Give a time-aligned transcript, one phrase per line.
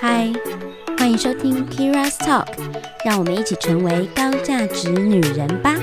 [0.00, 0.32] 嗨，
[0.96, 2.46] 欢迎收听 Kira's Talk，
[3.04, 5.74] 让我们一起成为高价值女人吧。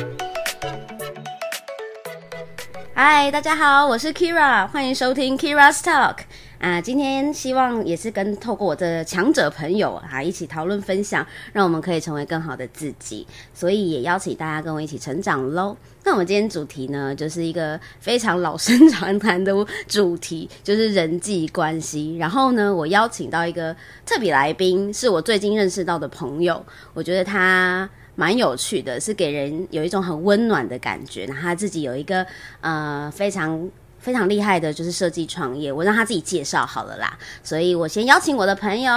[2.94, 6.25] 嗨，大家好，我是 Kira，欢迎收听 Kira's Talk。
[6.58, 13.28] 啊，今天希望也是跟透过我的强者朋友哈、啊、一起讨论分享，让我们可以成为更好的自己。
[13.54, 15.76] 所以也邀请大家跟我一起成长喽。
[16.04, 19.54] 那我们今天主题呢，就是一个非常老生常谈的
[19.88, 22.16] 主题，就是人际关系。
[22.18, 31.26] 然后呢，我邀请到一个特别来宾，是我最近认识到的朋友，我觉得他蛮有趣的，是给人有一种很温暖的感觉。
[31.26, 32.26] 然后他自己有一个
[32.62, 33.70] 呃非常。
[34.06, 35.74] 非常厉害的，就是设计创业。
[35.74, 38.94] 我让他自己介绍好了啦，所以我先邀请我的朋友，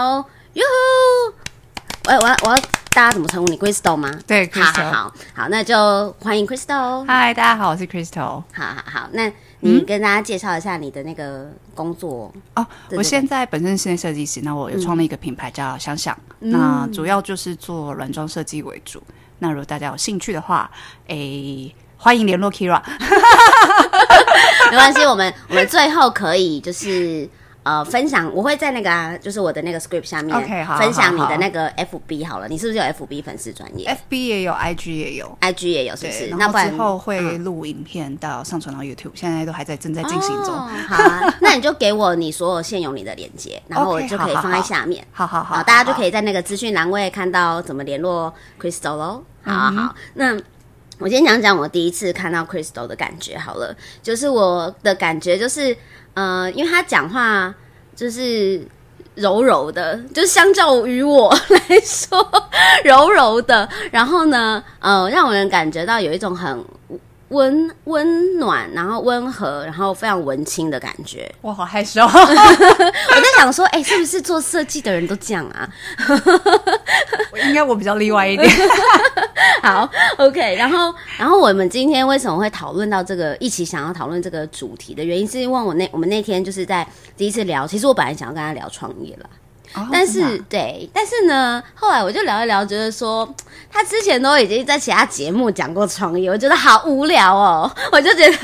[0.52, 0.62] 哟
[1.32, 2.12] 呼！
[2.12, 2.56] 我我我要
[2.92, 4.12] 大家怎么称呼你？Crystal 吗？
[4.26, 4.90] 对，Crystal。
[4.92, 7.06] 好好好，那就欢迎 Crystal。
[7.06, 8.20] 嗨，大家好，我是 Crystal。
[8.20, 12.66] 好好好，那你跟大家介绍一下你的那个工作、嗯、哦。
[12.90, 19.02] 我现在本身是设计师，那我有创立一个品牌叫想想，嗯、那主要就是做软装设计为主。
[19.38, 20.70] 那如果大家有兴趣的话，
[21.06, 21.74] 诶、欸。
[22.00, 22.80] 欢迎联络 Keira，
[24.70, 27.28] 没关系，我们我们最后可以就是
[27.64, 36.28] 呃分享，我会在那个、啊、就是我的那个 script 下面，OK，好，分享你的那个 FB 好了，你是不是有 FB 粉丝专业？FB 也有，IG 也有，IG 也有，是不是？
[36.38, 40.54] 那之后会录影片到上传到 YouTube，、嗯、现在都还在正在进行中。
[40.54, 45.04] 哦、好、啊，那你就给我你所有现有你的链接，然后我就可以放在下面。
[45.10, 49.24] 好好好，好，大家就可以在那个资讯栏位看到怎么联络 Crystal 喽。
[49.42, 50.38] 好好，好，那。
[50.98, 55.76] 我先讲讲我第一次看到 Crystal 的感觉好了，就是我的感觉就是，
[56.14, 57.54] 呃，因为他讲话
[57.94, 58.60] 就是
[59.14, 62.18] 柔柔的，就相较于我来说
[62.84, 66.64] 柔柔的，然后呢，呃，让我能感觉到有一种很。
[67.28, 71.30] 温温暖，然后温和，然后非常文青的感觉。
[71.42, 72.02] 我好害羞。
[72.08, 75.68] 我在想说，哎、欸，是不是做设计的人都这样啊？
[77.44, 78.48] 应该我比较例外一点。
[79.62, 79.88] 好
[80.18, 80.56] ，OK。
[80.56, 86.86] 然后，然后我们今天为什么会讨论到这个，一起想要讨论这个主题的原因，是因为我那我们那天就是在
[87.16, 89.28] 第一次聊，其实我本来想要跟他聊创业了。
[89.74, 93.28] Oh, 但是对，但是呢，后来我就聊一聊，觉得说
[93.70, 98.36] 他之前都已经在其他节目讲过创业，我觉得好无聊哦，我就觉得，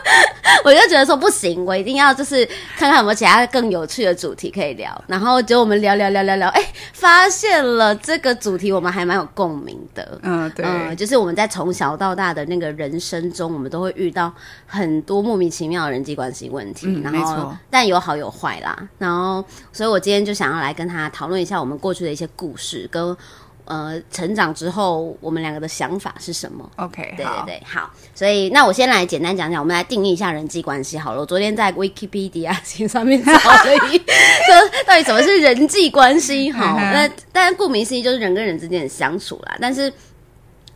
[0.64, 2.46] 我就觉得说不行，我一定要就是
[2.78, 5.04] 看看有没有其他更有趣的主题可以聊。
[5.06, 10.18] 然后结果我们聊聊聊聊聊，哎、欸，发现了这个主题我们还蛮有共鸣的。
[10.22, 14.32] 嗯，对，嗯，就是我们在从小到大的那个人生中，我们都会遇到
[14.66, 16.86] 很多莫名其妙的人际关系问题。
[16.88, 18.74] 嗯，然后没错，但有好有坏啦。
[18.96, 20.53] 然后，所以我今天就想。
[20.60, 23.16] 来跟他讨论一下我们过去的一些故事，跟
[23.64, 27.90] 呃成长之后我们两个的想法是什么？OK，对对对，好，好。
[28.14, 31.20] 所以那我先来简单讲讲，我们来定义一下人际关系好了。
[31.20, 32.54] 我昨天在 Wikipedia
[32.88, 33.98] 上面找了一，
[34.46, 36.50] 说到底什么是人际关系？
[36.50, 39.92] 好，那但顾名思义就是人跟人之间的相处啦，但是。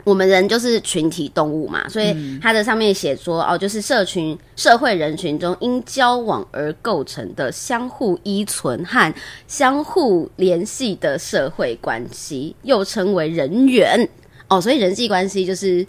[0.09, 9.13] 我们人就是群体动物嘛，所以它的上面写说、嗯、哦，就是社群、社会人群中因交往而构成的相互依存和
[9.47, 14.09] 相互联系的社会关系，又称为人缘
[14.49, 14.61] 哦。
[14.61, 15.87] 所以人际关系就是。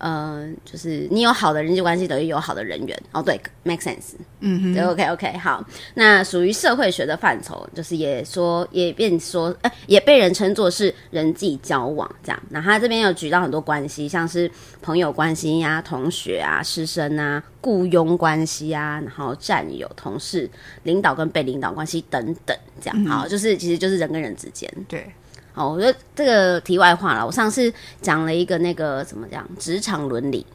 [0.00, 3.22] 呃，就是你有好的人际关系，等于有好的人缘哦。
[3.22, 4.14] 对，make sense。
[4.40, 5.38] 嗯哼，对，OK OK。
[5.38, 12.42] 好，那属于社会学的范畴，就是也说也变说，哎、欸，也被人称作是人际交往这样。
[12.48, 14.50] 那他这边有举到很多关系，像是
[14.80, 20.48] 朋友关系呀、啊、同学啊、师生啊、雇佣关系啊，然后战友、同事、
[20.84, 23.04] 领导跟被领导关系等等，这样。
[23.04, 24.72] 嗯、好，就是其实就是人跟人之间。
[24.88, 25.06] 对。
[25.54, 27.26] 哦，我觉得这个题外话了。
[27.26, 30.46] 我上次讲了一个那个怎么讲职场伦理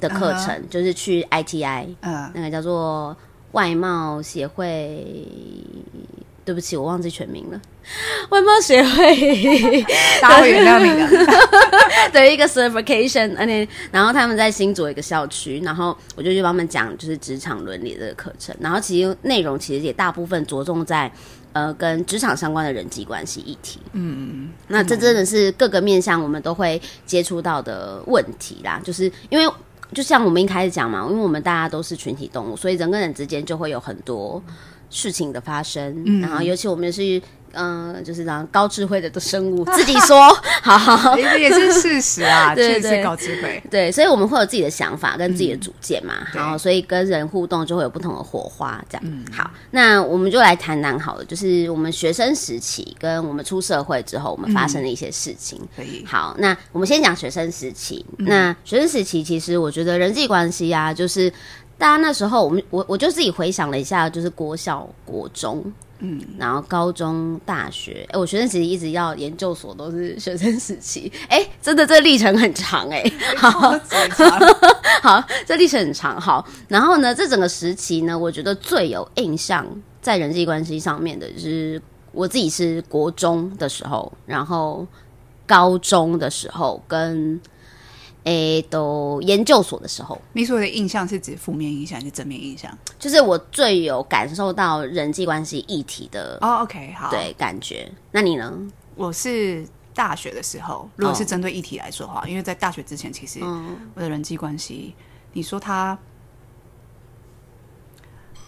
[0.00, 0.68] 的课程，uh -huh.
[0.68, 3.16] 就是去 ITI，嗯、uh -huh.，那个叫做
[3.52, 5.26] 外贸协会。
[6.44, 7.60] 对不起，我忘记全名了。
[8.30, 9.82] 外贸协会，
[10.20, 11.08] 大家会原谅你的。
[12.12, 18.54] 对，一个 certification，而且然后他们在新竹一个校区，然后我就去帮他们讲，就是职场伦理这个课程。
[18.60, 21.10] 然后其实内容其实也大部分着重在。
[21.54, 28.80] 呃，跟职场相关的人际关系议题，嗯嗯，那这真的是各个面向我们都会接触到的问题啦。
[28.82, 29.54] 就是因为，
[29.92, 34.42] 就像我们一开始讲嘛，因为我们大家都是群体动物，所以人跟人之间就会有很多
[34.92, 36.00] 事情的发生。
[36.06, 37.20] 嗯，然后尤其我们是。
[37.54, 40.26] 嗯、呃，就是这样高智慧的的生物， 自己说，
[40.62, 49.22] 好好好，也也是事实啊，对对对，高智慧，对，所以我们会有自己的想法跟自己的主见嘛，然、嗯、后所以跟人互动就会有不同的火花，这样、嗯。
[49.30, 55.58] 好，那我们就来谈谈好了，就是我们学生时期跟我们出社会之后，我们发生的一些事情。
[55.76, 58.24] 可、嗯、以，好，那我们先讲学生时期、嗯。
[58.26, 61.30] 那学生时期其实我觉得人际关系啊，就是。
[61.82, 65.60] 大家那时候，我们我我就自己回想了一下，就是国小、国中，
[65.98, 73.02] 嗯，然后高中、大学，哎，我学生时期一直要研究所都是学生时期，哎，真的这历程很长，哎，
[73.36, 73.50] 好，
[75.02, 79.66] 好，这历程很长，好，然后呢，这整个时期呢，我觉得最有印象
[80.00, 81.82] 在人际关系上面的，就是
[82.12, 84.86] 我自己是国中的时候，然后
[85.48, 87.40] 高中的时候跟。
[88.24, 92.76] 诶，都研究所的时候，你所谓的印象是指负面印象还是正面印象？
[92.98, 96.58] 就是我最有感受到人际关系议题的哦。
[96.58, 97.90] Oh, OK，好，对，感觉。
[98.12, 98.52] 那你呢？
[98.94, 102.28] 我是大学的时候，如果是针对议题来说的话，oh.
[102.28, 103.40] 因为在大学之前，其实
[103.94, 105.02] 我的人际关系，嗯、
[105.32, 105.98] 你说他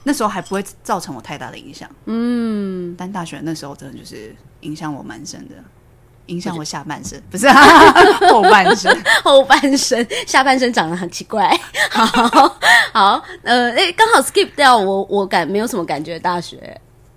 [0.04, 5.54] 那时候还不会造成我太大的影响，嗯，但大学那时候真的就是影响我蛮深的。
[6.26, 7.54] 影响我下半身，不是、啊、
[8.28, 11.48] 后半身， 后半身，下半身长得很奇怪。
[11.90, 12.04] 好
[12.92, 16.18] 好，呃，哎、欸，刚好 skip 掉我，我感没有什么感觉。
[16.18, 16.56] 大学，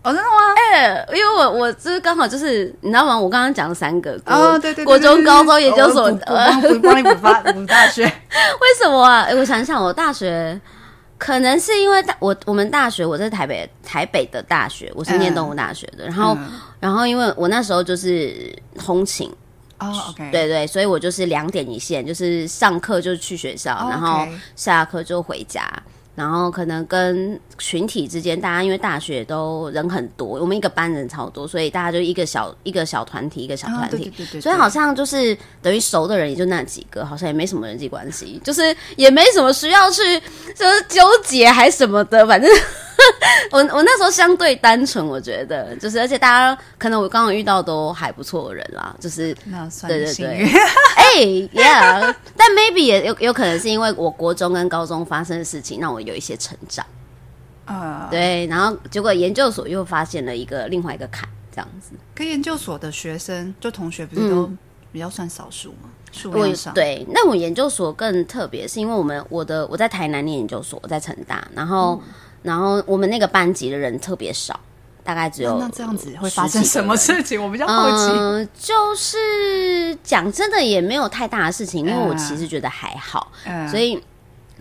[0.03, 0.53] 哦，真的吗？
[0.73, 3.17] 哎、欸，因为我我就是刚好就是，你知道吗？
[3.17, 8.03] 我刚刚讲了三个，哦，对对，对，国中、高中、研究所，我帮你补发补大学。
[8.05, 9.21] 为什么啊？
[9.21, 10.59] 哎、欸，我想想，我大学。
[11.17, 19.31] 可能是因为大我我们大学我在台北台北的大学，我是念动物大学的，嗯、然后、嗯、然后因为我那时候就是通勤。
[19.79, 25.71] 哦，OK，对对，所以我就是两点一线，就是上课就去学校，哦、然后下课就回家。
[26.17, 40.01] 然后可能跟群体之间，大家因为大学都人很多，我们一个班人超多，所以大家就一个小一个小团体，一个小团体，哦、对对对对，所以好像就是等于熟的人也就那几个，好像也没什么人际关系，就是也没什么需要去
[40.55, 42.49] 就是纠结还什么的，反正。
[43.51, 50.27] 我我那时候相对单纯，我觉得就是，而且大家可能我刚刚遇到都还不错的人啦，就是那算对对对，
[50.95, 56.85] 哎、欸、，Yeah，但 maybe 也有有可能是因为我国中跟高中发生的事情让我有一些成长，
[57.65, 61.91] 啊，uh, 对，然后结果研究所又发现了一个另外一个坎，这样子。
[62.13, 64.49] 跟研究所的学生就同学不是都
[64.91, 65.89] 比较算少数吗？
[66.11, 72.01] 数、嗯、量上对，那我研究所更特别，是因为我们我的我在台南念研究所，我在成大，然后。
[72.05, 72.13] 嗯
[72.47, 74.57] 然后我们那个班级的人特别少，
[75.03, 77.43] 大概只有那这样子会发生什么事情？
[77.43, 78.13] 我比较好奇。
[78.13, 84.01] 嗯、呃，就是讲真的也没有太大的事情，因为我其实觉得还好，嗯、所以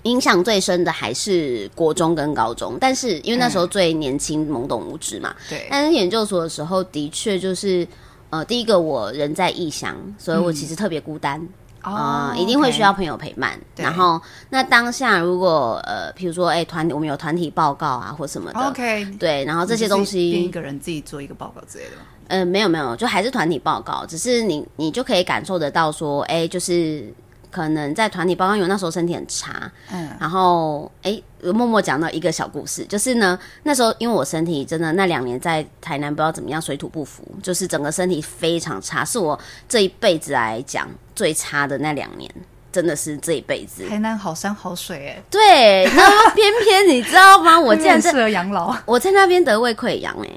[0.02, 2.76] 影响最深的还是国中跟高中。
[2.80, 5.68] 但是因为那时候最年轻、懵懂无知嘛，对。
[5.70, 7.86] 但是研究所的时候，的确就是
[8.30, 11.40] 呃，第一个我人在异乡，所以我其实特别孤单。
[11.40, 11.48] 嗯
[11.92, 13.58] 啊、呃，一定会需要朋友陪伴。
[13.74, 22.02] 对然后，那当下如果呃，譬如说，哎、欸，团我们有团体报告啊，或什么的，OK，对，然后这些东西，一个人自己做一个报告之类的吗？
[22.28, 27.12] 呃，没有没有，就还是团体报告，只是你你就可以感受得到说，哎、欸，就是。
[27.48, 31.18] 可能在团体报告，因为那时候身体很差，嗯，然后哎，
[31.54, 40.86] 默默讲到一个小故事，就是呢，那时候因为我身体真的那两年在台南不知道怎么样，水土不服，就是整个身体非常差，是我这一辈子来讲
[41.16, 42.30] 最差的那两年，
[42.70, 43.88] 真的是这一辈子。
[43.88, 47.58] 台南好山好水哎，对，然后偏偏你知道吗？
[47.58, 50.30] 我竟然适合养老，我在那边得胃溃疡哎。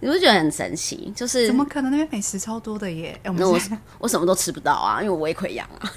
[0.00, 1.10] 你不觉得很神奇？
[1.16, 1.90] 就是怎么可能？
[1.90, 3.18] 那边美食超多的耶！
[3.22, 3.58] 欸、我那我
[4.00, 5.90] 我什么都吃不到啊，因为我胃溃疡啊。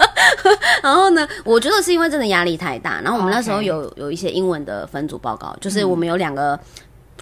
[0.80, 3.00] 然后呢，我觉得是因为真的压力太大。
[3.00, 6.58] 然后我们那时候有.有一些英文的分组报告，就是我们有两个。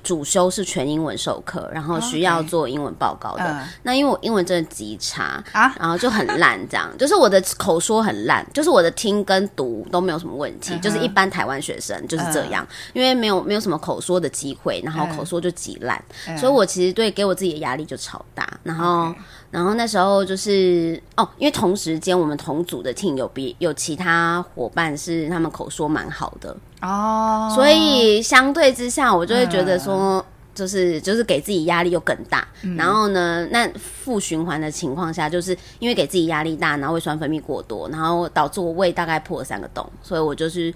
[0.04, 3.42] 主修是全英文授课，然后需要做英文报告的。
[3.42, 3.62] Okay.
[3.82, 10.80] 那因为我英文真的极差啊，然后就很烂，这样 就是我的口说很烂，就是我的听跟读都没有什么问题，uh.
[10.80, 16.38] 就是一般台湾学生就是这样，uh 因为没有没有什么口说的机会，然后口说就极烂，uh.
[16.38, 19.06] 所以我其实对给我自己的压力就超大，然后。
[19.06, 19.14] Okay.
[19.54, 32.44] 然后那时候就是哦，因为同时间我们同组的 team 有别有其他伙伴是他们口说蛮好的哦，所以相对之下我就会觉得说，就是就是给自己压力又更大。
[32.62, 40.75] 嗯、然后呢，那负循环的情况下，就是因为给自己压力大，然后胃酸分泌过多，然后导致我胃大概破了三个洞，所以我就是。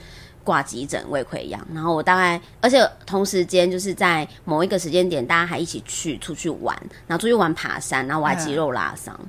[0.48, 6.74] 挂急诊，胃溃疡，然后我大概，而且同时间就是在某一个时间点，大家还一起去出去玩，
[7.06, 9.28] 然后出去玩爬山，然后我还肌肉拉伤，嗯、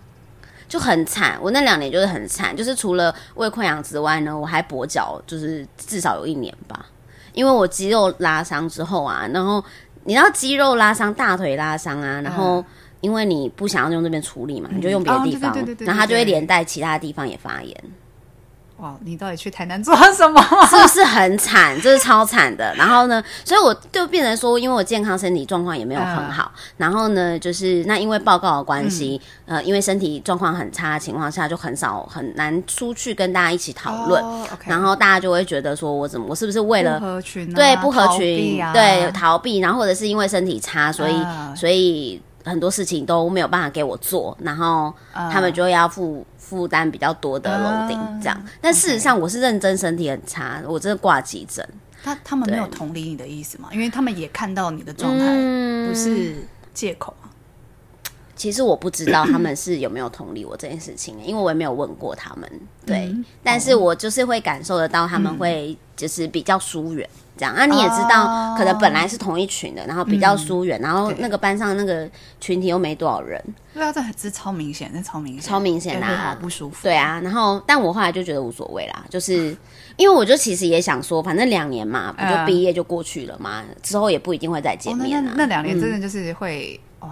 [0.69, 1.37] 就很惨。
[1.41, 6.85] 我那两年就是很惨，就是除了胃溃疡之外呢，我还跛脚，就是至少有一年吧，
[7.33, 9.61] 因为我肌肉拉伤之后啊，然后
[10.05, 12.63] 你知道肌肉拉伤、大腿拉伤啊，然后
[13.01, 17.83] 因为你不想要用这边处理嘛，嗯、你就用别的地方，然后它就会连带其他地方也发炎。
[18.81, 20.41] 哇，你到底去台南做什么？
[20.69, 21.75] 是不是很惨？
[21.81, 22.73] 这、就是超惨的。
[22.75, 26.51] 然后呢，所以我就变成说，因为我健康身体状况也没有很好。
[26.55, 34.23] 嗯、然后呢，就是那因为报告的关系，嗯、呃，因为身体状况很差的情况下，就很少很难出去跟大家一起讨论。
[34.23, 37.55] 哦 okay、然后大家就会觉得说我怎么我是不是为了不合群、啊？
[37.55, 39.59] 对，不合群，对，逃避。
[39.59, 44.37] 然后或者是因为身体差，所以、嗯、所以很多事情都没有办法给我做。
[44.41, 46.25] 然后他们就要负。
[46.49, 51.63] 负担比较多的楼顶这样，但事实上我是认真，身体很差，我真的挂急诊。
[52.01, 53.69] 他他们没有同理你的意思吗？
[53.71, 55.25] 因为他们也看到你的状态
[55.87, 56.37] 不是
[56.73, 57.29] 借口啊。
[58.35, 62.49] 其实我不知道他们是有没有同理我这件事情，因为我也没有问过他们。
[62.83, 67.07] 对，但是我就是会感受得到他们会就是比较疏远。
[67.39, 72.07] 这样，那、啊、你也知道，可能本来是同一群的，然后比较疏远，嗯、然后那个班上那个
[72.41, 73.41] 群体又没多少人。
[73.73, 76.83] 对啊，这这超明显，这超明显，超明显啊，好不舒服。
[76.83, 79.55] 对啊，然后但我后来就觉得无所谓啦，就是
[79.95, 86.79] 因为我就其实也想说，反正两年嘛，不就毕业就过去了嘛，嗯、之后也不一定会再见面、啊哦、那两年真的就是会。
[87.01, 87.09] 嗯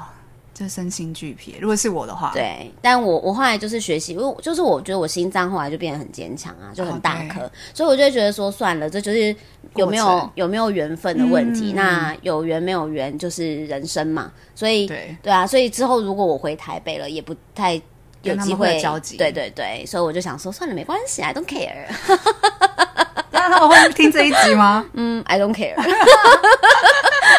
[0.57, 1.55] 就身心俱疲。
[1.61, 9.35] 如果是我的话，对，但我我后来就是学习，因为就是我觉得我心脏后来就变得很坚强啊，就很大颗，哦、所以我就会觉得说算了，这就是
[9.75, 11.73] 有没有有没有缘分的问题。
[11.73, 17.79] 嗯、那有缘没有缘就是人生嘛，所以对对啊，所以之后如果我回台北了，也不太
[18.23, 19.15] 有机会交集。
[19.15, 21.85] 对对对，所以我就想说算了，没关系，I don't care。
[23.49, 24.85] 那他们会听这一集吗？
[24.93, 25.75] 嗯，I don't care。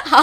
[0.05, 0.23] 好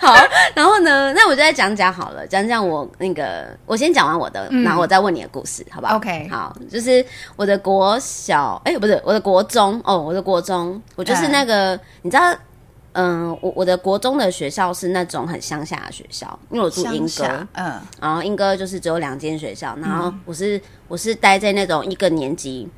[0.00, 0.14] 好，
[0.54, 7.04] 然后呢，那我就再讲讲好了，讲讲我那个，我先讲完我的，嗯、然后我再问你的故事，好不好？OK，好，就是
[7.36, 12.34] 我的国小，哎，不是我的国中哦，我的国中，我就是那个，嗯、你知道，
[12.92, 22.68] 嗯，我我的国中的学校是那种很乡下的学校，因为我住英歌，嗯，然后英歌就是只有两间学校，然后我是、嗯、我是待在那种一个年级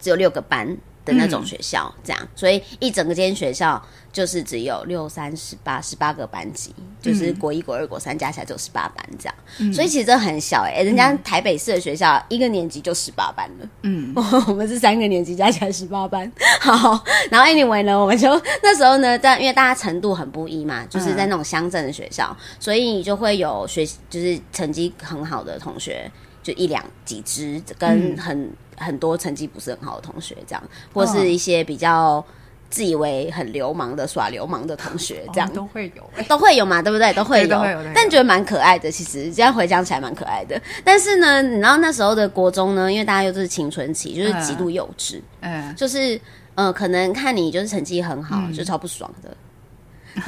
[0.00, 0.76] 只有六个班
[1.08, 3.82] 的那种学校，这样，所以一整个间学校。
[4.10, 10.82] 就是只有六三十八十八个班级，就是国一、国二、国三加起来就十八班这样，嗯、所以其实这很小哎、欸。
[10.82, 14.12] 人家台北市的学校一个年级就十八班了，嗯，
[14.48, 16.32] 我们是三个年级加起来十八班。
[16.58, 18.28] 好，然后 anyway 呢，我们就
[18.62, 26.10] 那时候呢，在因为大家程度很不一嘛，就是在那种乡镇的学校，嗯、所以就会有学就是成绩很好的同学，
[26.42, 32.24] 就一两几只，跟很、嗯、很多成绩不是很好的同学这样，或是一些比较。
[32.70, 37.10] 自以为很流氓的耍流氓的同学，这样、哦、都会有、欸，都会有嘛，对不对？
[37.14, 38.90] 都会有，都会有，但觉得蛮可爱的。
[38.90, 40.60] 其实这样回想起来蛮可爱的。
[40.84, 46.14] 但是呢，你知道那时候的国中呢，因为大家又是青春期，就是极度幼稚，嗯，就是
[46.56, 49.34] 嗯、呃，可能看你就是成绩很好，嗯、就超不爽的。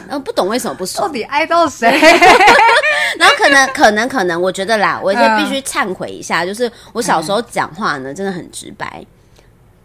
[0.07, 1.89] 然后不懂为什么不爽，到底爱到谁？
[3.19, 9.05] 然后可能可能可能，我觉得啦，我就必须忏悔一下，就是我小时候讲话呢，真的很直白。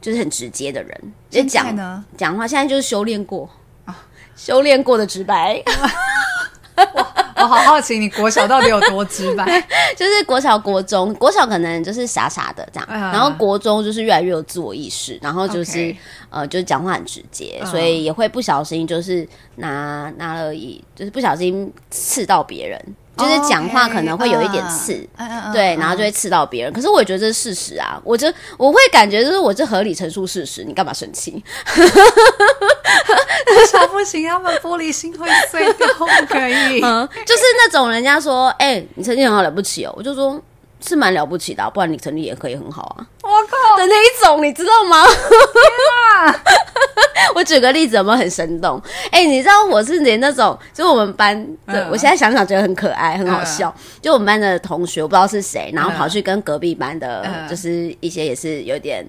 [0.02, 1.14] 就是很直接的人，
[1.50, 1.76] 讲
[2.16, 3.50] 讲话现在就是修炼过
[3.86, 5.60] 啊，修炼过的直白。
[7.38, 9.46] 我好好奇，你国小到底有多直白？
[9.96, 15.96] 就是国小、国中，国小可能就是傻傻的这样，然后国中就是越来越有自我意识，然后就是
[16.30, 19.28] 呃，就是讲话很直接，所以也会不小心就是
[19.58, 22.96] 拿拿了一，就是不小心刺到别人。
[23.18, 26.74] 就是讲话可能会有一点刺，okay, uh, uh, uh, 对，然后就会刺到别人。
[26.74, 31.44] 可是我也觉得这是事实啊，我这我会感觉就是我这合理陈述事实，你干嘛生气？
[33.72, 36.82] 小不行，他们玻璃心会碎掉，不可以。
[36.84, 40.40] 嗯，就是那种人家说，哎、欸，你成绩很好了不起哦，我就说。
[40.82, 43.08] 是蛮了不起的、啊，不然你成绩也可以很好啊！
[43.24, 45.02] 我靠的那一种，你知道吗？
[45.02, 46.44] 啊、
[47.34, 48.80] 我举个例子，有没有很生动？
[49.12, 53.74] 哎、欸，你知道我是连那种，就我们班的，嗯、我现在想想觉得很可爱，很好笑。
[53.78, 59.04] 嗯、就我们班的同学，我不知道是谁，然后跑去跟隔壁班的，嗯、就是一些也是有点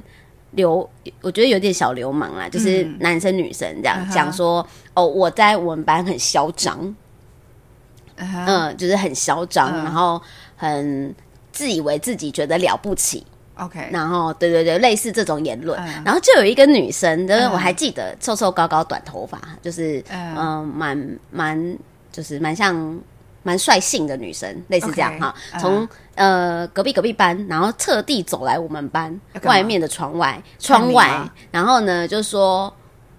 [0.52, 0.88] 流，
[1.20, 6.94] 我觉得有点小流氓啦，就是男生女生这样讲、嗯、说，哦，我在我们班很嚣张，
[8.16, 10.22] 嗯，嗯，就是很嚣张，嗯、然后
[10.56, 11.14] 很。
[11.56, 21.78] 自以为自己觉得了不起，OK，然后对对对，类似这种言论，嗯、然后就有一个女生，就是我还记得，瘦瘦高高短头发，就是嗯，蛮蛮、呃、
[22.12, 23.00] 就是蛮像
[23.42, 25.34] 蛮率性的女生，类似这样哈。
[25.58, 32.70] 从呃隔壁隔壁班，然后特地走来我们班外面的窗外，窗外，然后呢就说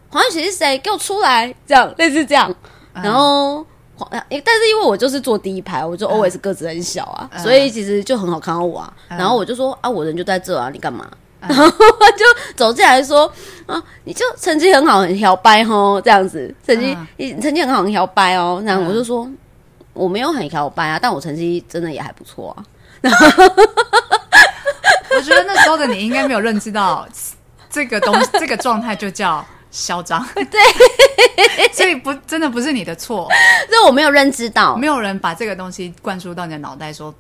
[0.10, 0.78] 黄雨琪是谁？
[0.78, 1.52] 给我出来！
[1.66, 2.56] 这样类似这样，
[2.94, 3.66] 然后。
[4.00, 8.94] 但是因为我就是坐第一排，我就 always 个子很小啊，嗯、所以其实就很好看到我啊。
[9.10, 11.08] 嗯、然后我就说啊，我人就在这啊，你干嘛？
[11.42, 12.26] 嗯、然后就
[12.56, 13.32] 走进来说
[13.66, 18.62] 啊，你就成绩很好，很摇摆哦，这样子，成绩你、嗯、成绩很好，很摇摆哦。
[18.66, 19.38] 然后我就说、嗯、
[19.94, 22.64] 我没有很摇摆啊，但我成绩真的也还不错啊。
[25.16, 27.08] 我觉得那时候的你应该没有认知到。
[27.70, 29.46] 这个东西，这个状态就叫
[29.78, 30.26] 嚣张。
[30.36, 30.60] 对，
[31.72, 33.28] 所以不真的不是你的错，
[33.70, 37.14] 这我没有认知到，没有人把这个东西灌输到你的脑袋说。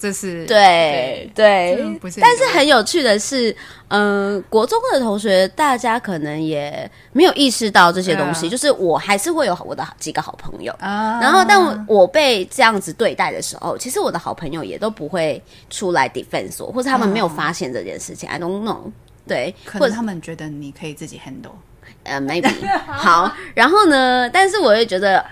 [0.00, 1.98] 这是对对，对。
[1.98, 3.50] 不是，但是很有趣的是，
[3.88, 18.92] 嗯、呃，国中的同学大家可能也没有意识到这些东西，呃、就是我还是会有我的几个好朋友，啊、然后但我被这样子对待的时候，其实我的好朋友也都不会出来 defense 我，或者他们没有发现这件事情、呃、，I don't know，
[19.26, 21.56] 对，或者他们觉得你可以自己 handle，
[22.04, 22.50] 呃，maybe
[22.86, 25.24] 好，然后呢，但是我也觉得。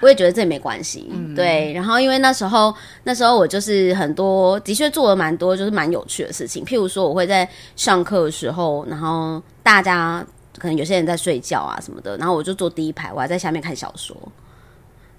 [0.00, 1.72] 我也觉得这也没关系，嗯、对。
[1.72, 2.74] 然后因为那时候，
[3.04, 6.64] 那时候我就是很多的确做了蛮多，就是蛮有趣的事情。
[6.64, 10.26] 譬如说，我会在上课的时候，然后大家
[10.58, 14.16] 可能有些人在睡觉啊什么的，然后我就坐第一排，我还在下面看小说。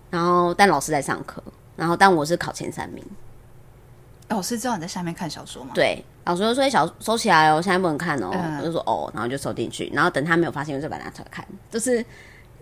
[0.09, 1.41] 然后，但老师在上课，
[1.77, 3.01] 然后但我是考前三名。
[4.29, 5.71] 老师知道你在下面看小说吗？
[5.73, 8.29] 对，老师就说：“小收起来哦，现在不能看哦。
[8.33, 12.03] 嗯”我就说：“哦。”然后就收进去，然后等他没有发现，我就把它拿出来看，就是。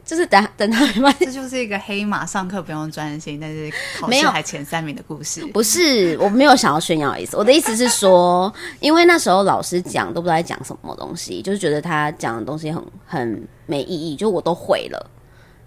[0.04, 5.46] 就是等等他没发现，这就是一个黑马，上课不用专心，但是考试还前三名的故事。
[5.54, 7.38] 不是，我没有想要炫耀的意思。
[7.38, 8.52] 我的意思是说，
[8.82, 15.12] 因为那时候老师讲都不知道在讲什么东西，就是觉得他讲的东西很很没意义，就我都会了。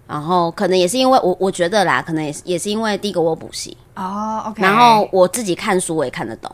[0.07, 4.61] 然后可能也是因为我我觉得啦，可能也是也是因为第一个我补习哦，OK。
[4.61, 6.53] 然后我自己看书我也看得懂，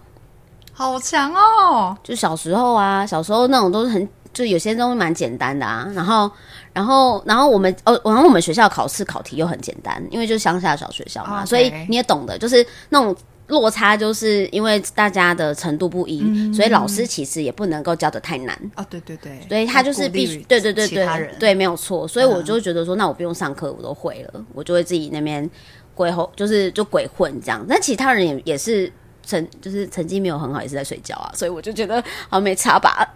[0.73, 1.95] 好强哦！
[2.03, 4.07] 就小时候啊，小时候那种都是很。
[4.33, 6.31] 就有些东西蛮简单的啊，然后，
[6.71, 13.13] 然后，然后我们哦，然后我们学校考试考题又很简单，因为就是乡下小学校嘛.所以你也懂的，就是那种
[13.51, 18.57] 落差，就是因为大家的程度不一，嗯、所以老师其实也不能够教的太难。
[18.73, 22.07] 啊，对对对，所以他就是必须，对对对对，对，没有错。
[22.07, 25.47] 所以我就觉得说，那我不用上课，我都会了，我就会自己那边
[25.93, 27.63] 鬼吼，就是就鬼混这样。
[27.69, 28.91] 但其他人也也是
[29.23, 33.07] 成，就是成绩没有很好，也是在睡觉啊，所以我就觉得好像没差吧。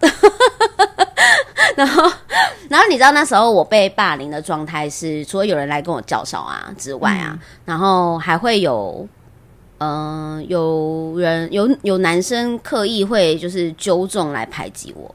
[1.76, 2.10] 然后，
[2.70, 9.06] 然后你知道那时候我被霸凌的状态是，除了有人来跟我叫嚣啊之外啊，嗯、然后还会有，
[9.78, 15.14] 嗯、呃，有人有有男生刻意会就是纠众来排挤我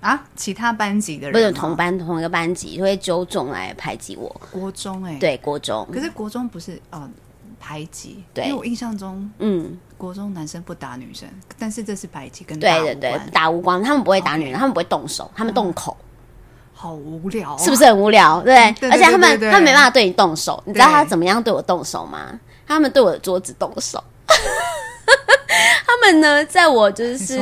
[0.00, 4.40] 啊，其他班级的人不是同班同一个班级会纠众来排挤我。
[4.50, 7.00] 国中哎、欸，对，国中，可是国中不是哦。
[7.00, 7.10] 呃
[7.62, 16.06] 排挤，对，因为我印象中，嗯，国中男生不打女生，但是这是排挤，跟对对对打无关，他们不会打女人.他们不会动手，他们动口，嗯、
[16.72, 18.40] 好无聊、啊，是不是很无聊？
[18.40, 18.56] 对，
[18.90, 22.40] 而且他们他们没办法对你动手，你知道他怎么样对我动手吗？
[22.74, 24.02] 他们对我的桌子动手，
[25.84, 27.36] 他们呢，在我就是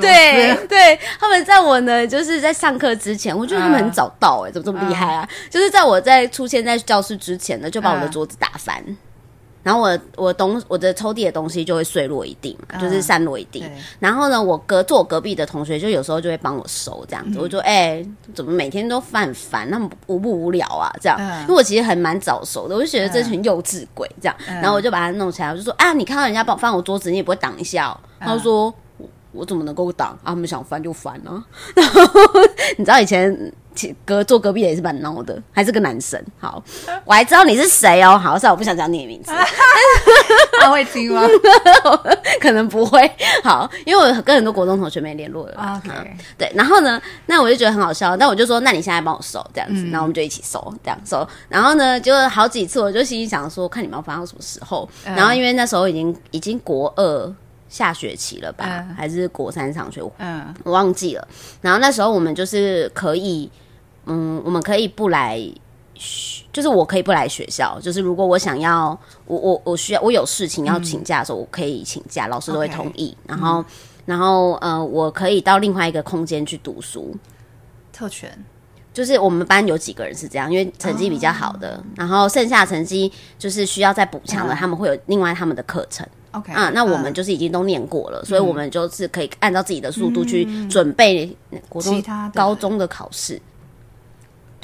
[0.00, 8.84] 对对，他们在我呢，就是在上课之前，我觉得他们很早到、欸，哎、uh,，怎么这么厉害啊？Uh, 就是在我在出现在教室之前呢，就把我的桌子打翻。
[9.66, 13.64] Uh, 然后我我东我的抽屉的东西就会碎落一地嘛，就是散落一地。
[13.64, 17.38] 嗯、然后呢，我隔坐我隔壁的同学就有时候就会帮我收这样子。
[17.40, 19.68] 嗯、我就哎、欸，怎么每天都犯烦？
[19.68, 20.88] 那么无不无聊啊？
[21.00, 24.36] 这样，嗯、因为我其实还蛮早熟的，我就觉得这群幼稚鬼这样。
[24.46, 30.26] 嗯、然后我就把它弄起来，我就说啊，你看到人家帮翻我桌子，你也不会挡一下他说我我怎么能够挡啊？
[30.26, 31.44] 他们想翻就翻啊。
[31.74, 32.02] 然后
[32.78, 33.52] 你知道以前。
[34.04, 36.22] 隔坐隔壁的也是蛮闹的，还是个男生。
[36.38, 36.62] 好，
[37.04, 38.16] 我还知道你是谁哦。
[38.18, 39.32] 好，算了，我不想讲你的名字。
[40.60, 41.22] 他会听吗？
[42.40, 43.10] 可能不会。
[43.42, 45.80] 好，因为我跟很多国中同学没联络了。
[45.84, 45.90] OK，
[46.38, 46.50] 对。
[46.54, 48.16] 然后呢，那我就觉得很好笑。
[48.16, 51.26] 那我就说，那你现在帮我收这样子，然后我们就一起收这样收。
[51.48, 54.88] 然后呢，就好几次，我就心里想说，看你们要发到什么时候。
[55.04, 57.34] 然后因为那时候已经已经国二。
[57.68, 60.00] 下学期了吧，嗯、还是国三上学？
[60.18, 61.28] 嗯，我忘记了。
[61.60, 63.50] 然后那时候我们就是可以，
[64.06, 65.40] 嗯，我们可以不来，
[66.52, 67.78] 就是我可以不来学校。
[67.80, 73.16] 就是如果我想要，我我我需要，我有事情要请假的时候，嗯、我可以请假，老师都会同意。
[73.26, 73.64] Okay, 然后，嗯、
[74.06, 77.14] 然后呃，我可以到另外一个空间去读书。
[77.92, 78.32] 特权。
[78.92, 86.06] 就是我们班有几个人是这样，因为成绩比较好的，哦、然后剩下成绩就是需要再补强的，嗯、他们会有另外他们的课程。
[86.30, 91.30] OK，啊，那我们就是已经都念过了，所以我们就是可以按照自己的速度去准备
[91.68, 92.02] 国中、
[92.34, 93.38] 高中的考试，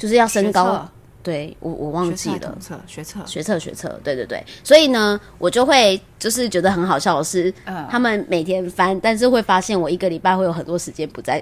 [0.03, 0.85] 就是要升高。
[1.21, 4.45] 对，我我忘记了，学测学测学测，对对对。
[4.61, 7.53] 所以呢，我就会就是觉得很好笑的是，
[7.89, 11.41] 他们每天翻，但是会发现我一个礼拜会有很多时间不在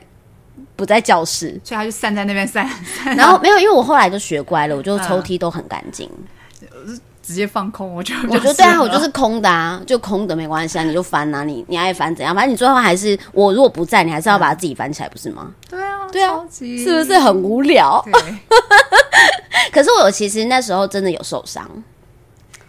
[0.75, 2.69] 不在教室，所以他就散在那边散。
[3.17, 6.07] 然后没有，因为我后来就学乖了，我就抽屉都很干净。
[7.21, 15.53] 直接放空，我就我觉得对啊，我就是空的啊，就空的没关系啊，你就翻啊，你你爱翻怎样，反正你最后还是我如果不在，你还是要把它自己翻起来，不是吗？
[15.69, 18.03] 对啊，对啊，是不是很无聊？
[19.71, 21.69] 可是我其实那时候真的有受伤，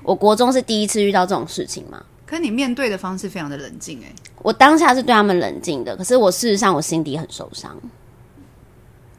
[0.02, 2.02] 我国中是第一次遇到这种事情嘛。
[2.26, 4.12] 可是你面对的方式非常的冷静哎，
[4.42, 7.76] 我当下是对他们冷静的，可是我事实上我心底很受伤。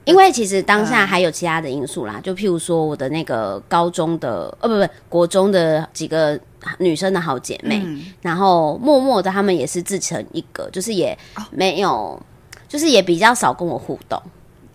[0.06, 6.40] 因为其实当下还有其他的因素啦，就譬如说我的那个高中的，呃，不不，国中的几个
[6.80, 11.18] 女生的好姐妹，嗯、然后默默的她们也是自成一格，就是也
[11.52, 12.22] 没有，哦、
[12.68, 14.22] 就是也比较少跟我互动，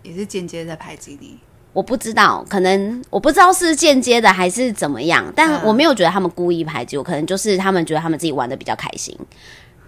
[0.03, 1.37] 也是间接在排挤你。
[1.71, 9.15] 我不知道，可能我不知道是间接的还是怎么样，但我没有觉得他们故意排挤我，可能就是他们觉得他们自己玩的比较开心。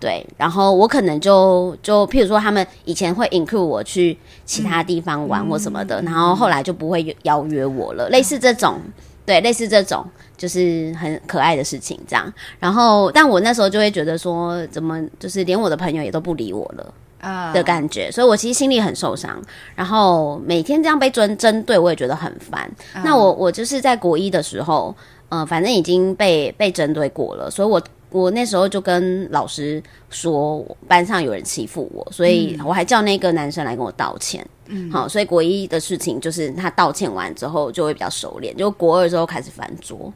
[0.01, 8.79] 对，然后我可能就就譬如说，他们以前会 include 我去其他地方玩或什么的，嗯、然后后来就不会邀约我了，嗯、类似这种，
[9.27, 10.03] 对，类似这种
[10.35, 12.33] 就是很可爱的事情这样。
[12.59, 19.39] 然后，但我那时候就会觉得说，怎么就是连我的朋友也都不理我了啊的感觉，所以我其实心里很受伤。
[19.75, 22.67] 然后每天这样被针针对，我也觉得很烦。
[22.95, 24.95] 嗯、那我我就是在国一的时候，
[25.29, 27.79] 嗯、呃，反正已经被被针对过了，所以我。
[28.11, 34.45] 我那时候就跟老师说，班上有人欺负我，所以我还叫那个男生来跟我道歉。
[34.67, 40.11] 嗯，好，所以国一的事情就是他道歉完之后就会比较熟练，就国二之后开始翻桌。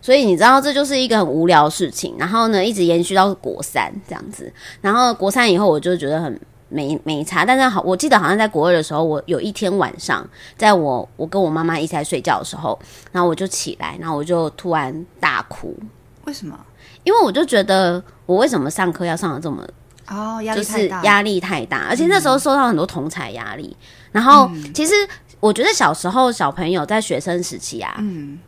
[0.00, 4.52] 所以你知道这就是一个很无聊的事情，然后呢一直延续到国三这样子。
[4.80, 10.24] 然后国三以后我就觉得很没没差，但是好，我记得好像在国二的时候，我有一天晚上，
[10.56, 12.78] 在我我跟我妈妈一起在睡觉的时候，
[13.10, 15.76] 然后我就起来，然后我就突然大哭。
[16.24, 16.58] 为什么？
[17.08, 19.66] 因为我就觉得，我为什么上课要上的这么
[20.08, 23.74] 哦，压力太大，就是压力太大，而且那时候受到很多同才压力。
[23.80, 24.92] 嗯、然后，其实
[25.40, 28.38] 我觉得小时候小朋友在学生时期啊，嗯，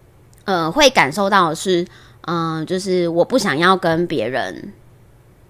[0.45, 1.81] 呃，会感受到的是，
[2.27, 4.75] 嗯、呃，就是我不想要跟别人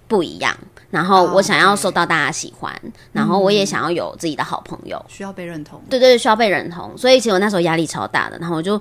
[0.07, 0.57] 不一样，
[0.93, 6.97] 然后我想要受到大家喜欢，哦、然后我也想要有自己的好朋友，需要被认同，对对对，需要被认同。
[6.97, 8.81] 所以其实我那时候压力超大的，然后我就。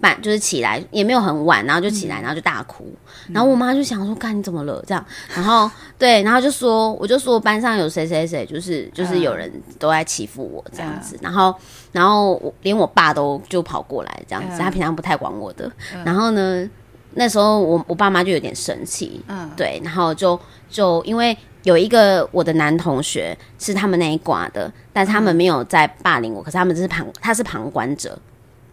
[0.00, 2.84] 半就是起来也没有很晚，然后就起来，然后就大哭，
[3.28, 5.04] 嗯、然后我妈就想说：“干你怎么了？”这样，
[5.34, 11.54] 然后对，然后就说，我就说班上有谁谁谁，就是就是有人都在欺负我这样子，嗯、然后
[11.92, 16.68] 然后我连我爸都就跑过来这样子，嗯、他平常不太管我的，嗯、然后呢，
[17.14, 28.18] 那时候我我爸妈就有点生气，嗯，对，然后就就因为有一个我的男同学是他们那一挂的，但他们没有在霸凌我，可是他们只是旁他是旁观者。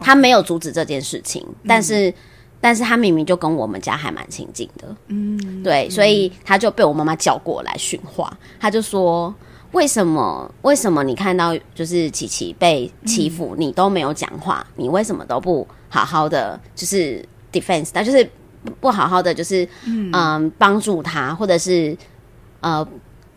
[0.04, 2.14] 他没有阻止这件事情，但是，嗯、
[2.60, 9.34] 但是他明明就跟我们家还蛮亲近的，嗯，对，所以他就被我妈妈叫过来训话，他就说：
[9.72, 10.52] 为什么？
[10.62, 14.66] 为什么你看到就是琪琪被欺负，嗯、你都没有讲话？
[14.76, 17.90] 你为什么都不好好的就是 defense？
[17.94, 18.30] 他就是
[18.80, 21.98] 不好好的就是嗯帮、呃、助他，或者是
[22.60, 22.88] 呃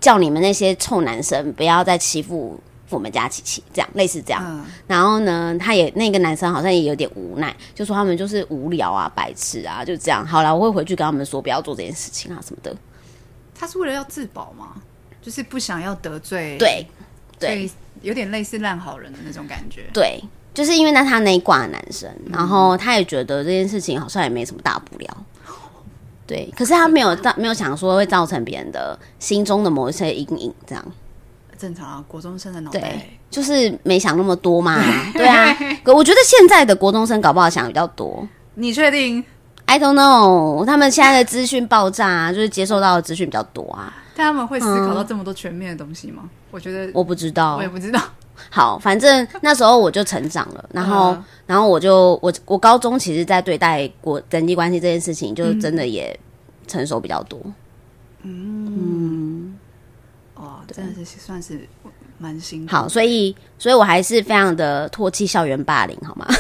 [0.01, 2.61] 叫你们那些臭男生不要再欺负。
[2.91, 10.25] 我们家琪琪这样类似这样，嗯、然后呢，他也那个男生好像也有点无奈，就说他们就是无聊啊、白痴啊，就这样。
[10.25, 12.77] 好了，我会回去跟他们说不要做这件事情啊什么的。
[13.59, 14.75] 他是为了要自保吗？
[15.21, 16.57] 就是不想要得罪？
[16.59, 16.87] 对
[17.41, 17.71] 对，
[18.03, 19.91] 有点类似烂好人的那种感觉。
[19.93, 20.23] 对，
[20.55, 25.27] 就是因为那他那一挂的男生，然后他也觉得这件事情好像也没什么大不了。
[26.27, 30.85] 对，可是他没有造没有想说会造成别人的心中的某一些阴影这样。
[31.59, 34.81] 正常啊，国中生的脑袋就是没想那么多嘛。
[35.15, 38.27] 对啊，可我觉得现在的国中生搞不好想比较多。
[38.55, 39.23] 你确定
[39.67, 40.65] ？I don't know。
[40.65, 43.93] 他们现在的资讯爆炸啊，就是接受到的资讯比较多啊。
[44.15, 46.23] 但他们会思考到这么多全面的东西吗？
[46.25, 48.01] 嗯、我觉得我不知道，我也不知道。
[48.51, 56.19] 好，反正那时候我就成长了，然后，嗯、然后我就我我高中其实，在对待国人际关系这件事情，就真的也
[56.67, 57.41] 成熟比较多。
[58.23, 59.46] 嗯。
[60.77, 61.67] 真的是算是
[62.19, 62.71] 蛮辛苦。
[62.71, 66.27] 好，所以，所以我还是非常的唾弃校园霸凌，好吗？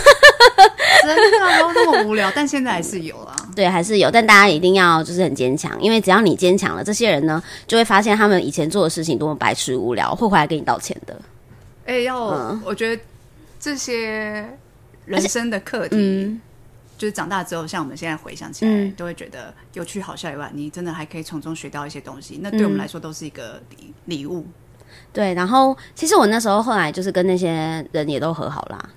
[1.02, 3.34] 真的都那么无聊，但现在还是有啊。
[3.54, 11.14] 对，还是有，但大家一定要就是很坚强，因为只要你坚强了，这些人呢就会发现他们以前做的事情多么白痴无聊，会回来跟你道歉的。
[11.86, 13.02] 哎、欸，要、嗯、我觉得
[13.58, 14.44] 这些
[15.06, 16.38] 人生的课题。
[16.96, 22.40] 就是长大之后，像我们现在回想起来，嗯、都会觉得有趣好笑以外，你真的还可以从中学到一些东西。
[22.42, 24.52] 那对我们来说，都是一个礼礼物、嗯。
[25.12, 28.88] 对，然后其实我那时候后来就是跟那些人也都和好啦。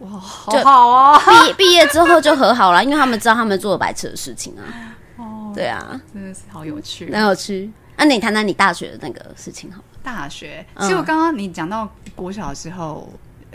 [0.00, 1.20] 哇，好好啊！
[1.46, 4.96] 毕毕业之后就和好了，因为他们知道他们做了白痴的事情啊。
[5.16, 7.70] 哦，对啊，真的是好有趣，很有趣。
[7.96, 9.82] 那、啊、你谈谈你大学的那个事情好？
[10.02, 13.08] 大学，其实我刚刚你讲到国小的时候，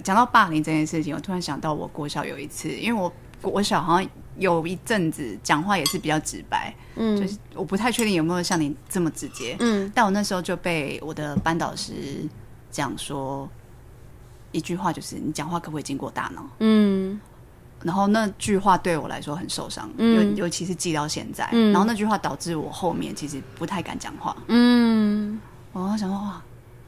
[0.04, 3.12] 讲、嗯、到霸凌这件事情，我突然想到我国小有一次，因为我。
[3.42, 11.94] 我小好像有一阵子讲话也是比较直白，嗯，就是我不太确定有没有像你这么直接，嗯，但我那时候就被我的班导师
[12.72, 13.50] 讲说
[14.52, 16.46] 一句话，就是你讲话可不可以经过大脑？
[16.60, 17.20] 嗯，
[17.84, 25.40] 然后那句话对我来说很受伤，嗯，尤尤其是记到现在，嗯，然后那句话导致我后面其实不太敢讲话，嗯，
[25.74, 26.42] 我想说哇，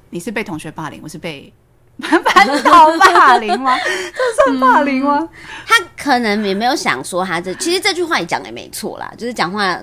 [0.09, 1.51] 你是被同学霸凌，我是被
[2.01, 3.77] 反倒霸凌吗？
[4.15, 5.19] 这算霸凌吗？
[5.19, 5.29] 嗯，
[5.67, 9.77] 他可能也没有想说他这，其实这句话也讲也没错啦，就是讲话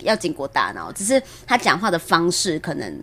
[0.00, 3.02] 要经过大脑，只是他讲话的方式可能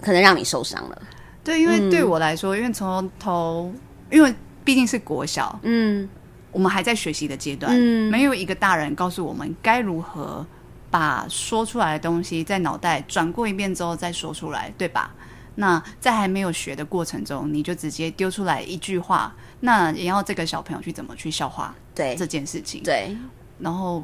[0.00, 1.02] 可能让你受伤了。
[1.44, 3.72] 对，因为对我来说，嗯、因为从头，
[4.10, 4.34] 因为
[4.64, 6.08] 毕竟是国小，嗯，
[6.50, 10.44] 我们还在学习的阶段，嗯，没有一个大人告诉我们该如何
[10.90, 15.12] 把说出来的东西在脑袋转过一遍之后再说出来，对吧？
[15.56, 22.82] 那在还没有学的过程中，你就直接丢出来一句话，那也要这个小朋友去怎么去消化对这件事情。
[22.82, 23.16] 对，
[23.58, 24.02] 然后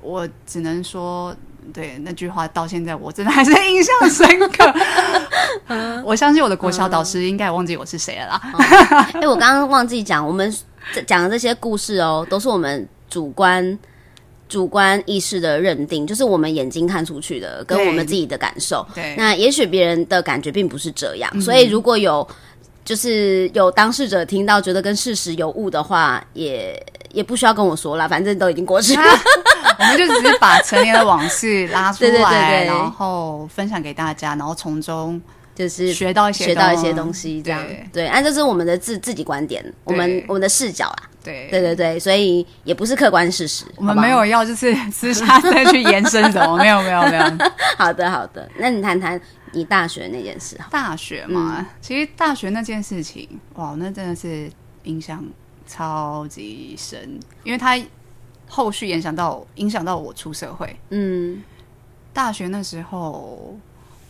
[0.00, 1.34] 我只能说，
[1.72, 4.74] 对那句话到现在我真的还是印象深刻。
[6.04, 8.40] 我相信我的国小导师应该忘记我是谁了啦。
[9.12, 10.52] 哎、我刚刚忘记讲，我们
[11.06, 13.78] 讲的这些故事哦，都是我们主观。
[14.50, 18.86] 主观意识的认定，就是我们眼睛看出去的，跟我们自己的感受。
[18.94, 22.26] 对，那也许别人的感觉并不是这样，嗯、所以如果有
[22.84, 29.02] 就是有当事者听到觉得跟事实有误的话，也也不需要跟我说啦，反正都已经过去了。
[29.02, 29.20] 啊、
[29.78, 35.20] 我们就只是把成年的往事拉出来， 对对对对，然后分享给大家，然后从中
[35.60, 38.08] 就是学到一些学到一些东西，这样对，对。
[38.08, 41.10] 那这是我们的自自己观点，我们我们的视角啦。
[41.22, 43.66] 对对对对，所以也不是客观事实。
[43.76, 47.24] 我们没有要就是 私下再去延伸什么，没有没有没有。
[47.76, 49.20] 好的好的，那你谈谈
[49.52, 50.58] 你大学那件事。
[50.70, 54.50] 大学嘛、嗯，其实大学那件事情，哇，那真的是
[54.84, 55.22] 影响
[55.66, 57.78] 超级深，因为它
[58.48, 60.74] 后续影响到影响到我出社会。
[60.88, 61.42] 嗯，
[62.14, 63.58] 大学那时候，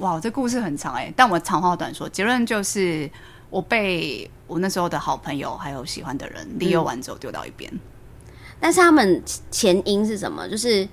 [0.01, 3.09] 哇，这故事很长哎、欸，但我长话短说，结论就是。
[3.51, 7.69] 我被我那时候的好朋友还有喜欢的人利用完之后丢到一边，
[8.61, 10.49] 但是他们前因是什么？
[10.49, 10.89] 就是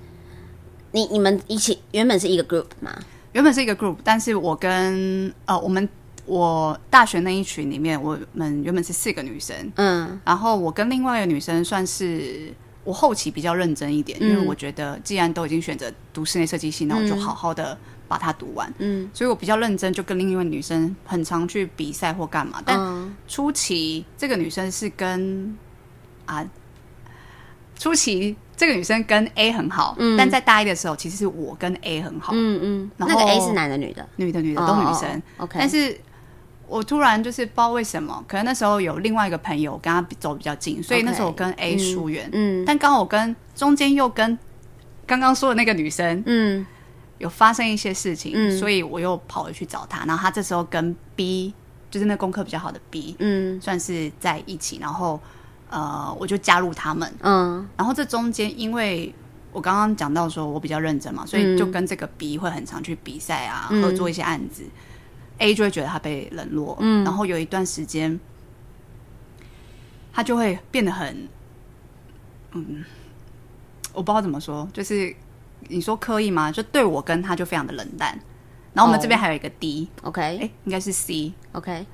[0.90, 2.92] 你你们一起原本是一个 group 吗？
[3.30, 5.88] 原本是一个 group，但是我跟呃我们
[6.26, 17.78] 我大学那一群里面，我们原本是四个女生，嗯，然后我跟另外一个女生算是我后期比较认真一点，嗯，因为我觉得既然都已经选择读室内设计系，那我就好好的。
[18.08, 22.62] 把它读完，嗯，所以我比较认真，就跟另一位女生很常去比赛或干嘛。
[22.64, 25.56] 但初期这个女生是跟
[26.24, 26.44] 啊，
[27.78, 32.90] 初期这个女生跟 A 很好，嗯，但在大一的时候，其实是我跟 A 很好，嗯嗯。
[32.96, 34.08] 然后那个 A 是男的女的？
[34.16, 35.58] 女的女的都女生，OK。
[35.58, 35.96] 但是
[36.66, 42.64] 我突然就是不知道为什么，可能那时候有另外一个朋友跟他走比较近，所以那时候我跟 A 疏远，嗯。
[42.66, 44.38] 但刚好我跟中间又跟
[45.06, 46.66] 刚刚说的那个女生，嗯。
[47.18, 50.04] 有发生一些事情，嗯，所以我又跑回去找他。
[50.04, 51.52] 然后他这时候跟 B，
[51.90, 54.78] 就是那功课比较好的 B，嗯，算是在一起。
[54.78, 55.20] 然后
[55.68, 57.68] 呃，我就加入他们，嗯。
[57.76, 59.12] 然后这中间，因为
[59.52, 64.62] 我刚刚讲到说我比较认真嘛，所以就跟这个 B 会很常去比赛啊，嗯，合作一些案子。
[65.38, 67.04] A 就会觉得他被冷落，嗯。
[67.04, 68.18] 然后有一段时间，
[70.12, 71.28] 他就会变得很，
[72.52, 72.84] 嗯，
[73.92, 75.14] 我不知道怎么说，就是。
[75.68, 76.50] 你说刻意吗？
[76.50, 78.18] 就对我跟他就非常的冷淡，
[78.72, 81.86] 然后我们这边还有一个 D，OK，哎、欸，应该是 C，OK，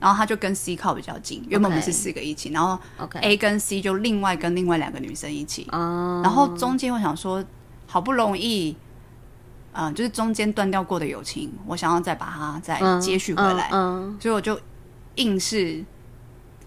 [0.00, 2.78] 然后他就跟 C 靠比较近，原本我们是四个一起，然后
[3.20, 7.44] A 跟 C 就另外跟另外两个女生一起，然后中间我想说，
[7.86, 8.76] 好不容易，
[9.72, 13.68] 嗯，就是中间断掉过的友情，我想要再把它再接续回来，
[14.18, 14.58] 所以我就
[15.16, 15.84] 硬是。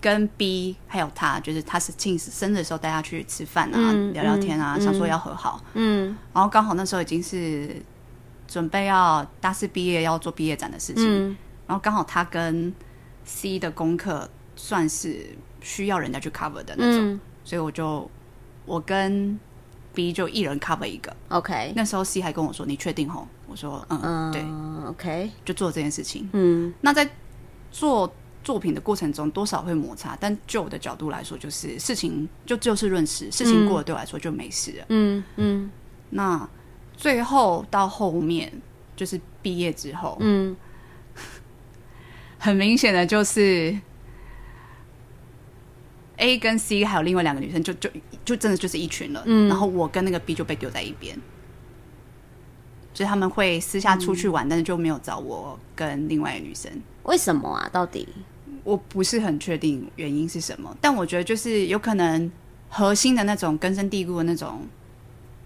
[0.04, 5.64] 跟 B 还有他，就是他是庆生日的时候带他去吃饭啊、嗯，聊聊天啊、嗯，想说要和好。
[5.76, 7.82] 嗯，然后刚好那时候已经是
[8.46, 12.74] 准备要大四毕业要做毕业展的事情，嗯、然后刚好他跟
[13.24, 15.26] C 的功课算是
[15.62, 18.12] 需要人家去 cover 的那种，嗯、所以我就
[18.66, 19.40] 我跟
[19.94, 21.16] B 就一人 cover 一个。
[21.30, 27.10] OK，那时候 C 还跟我说：“你确定吼？”我说：“嗯，嗯对，OK，就做这件事情。”嗯，那在
[27.72, 28.14] 做。
[28.44, 34.86] 作品的过程中多少会摩擦，但就我的角度来说，就是事情就就事论事，事情过了对我来说就没事了。
[34.90, 35.72] 嗯嗯。
[36.10, 36.48] 那
[36.96, 38.52] 最后到后面
[38.96, 40.56] 就是毕业之后，嗯，
[42.38, 43.80] 很明显的就是
[46.18, 49.24] A 跟 C 还有另外两个女生就，就就就真的就是一群了。
[49.26, 49.48] 嗯。
[49.48, 51.18] 然后我跟那个 B 就被丢在一边，
[52.94, 56.70] 所以他们会私下出去玩，嗯，但是就没有找我跟另外一个女生。
[57.04, 57.70] 为什么啊？
[57.74, 58.08] 到底？
[58.64, 62.32] 我不是很确定原因是什么，但我觉得就是有可能
[62.70, 64.62] 核心的那种根深蒂固的那种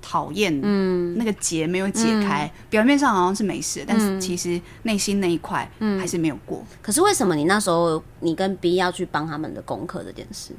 [0.01, 6.77] 讨厌，嗯，那个结没有解开，嗯，表面上好像是没事，嗯，但是其实内心那一块还是没有过，嗯。
[6.81, 10.53] 可是为什么你那时候你跟 B 要去帮他们的功课这件事？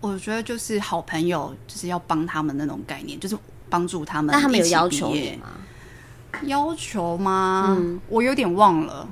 [0.00, 3.36] 我觉得就是好朋友就是要帮他们那种概念，就是
[3.68, 4.32] 帮助他们。
[4.32, 5.48] 那他们有要求你吗？
[6.42, 7.76] 要求吗？
[7.76, 9.08] 嗯，我有点忘了，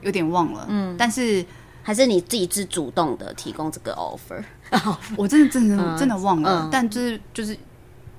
[0.00, 0.66] 有点忘了。
[0.70, 1.44] 嗯，但是。
[1.88, 4.44] 还是你自己是主动的提供这个 offer？
[5.16, 7.56] 我真的真的、嗯、真的忘了，嗯、但就是就是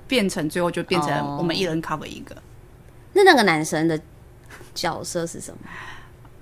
[0.07, 2.33] 变成最后就变成我们一人 cover 一个。
[2.33, 2.41] 哦、
[3.13, 4.01] 那那个男生的
[4.73, 5.59] 角色是什么？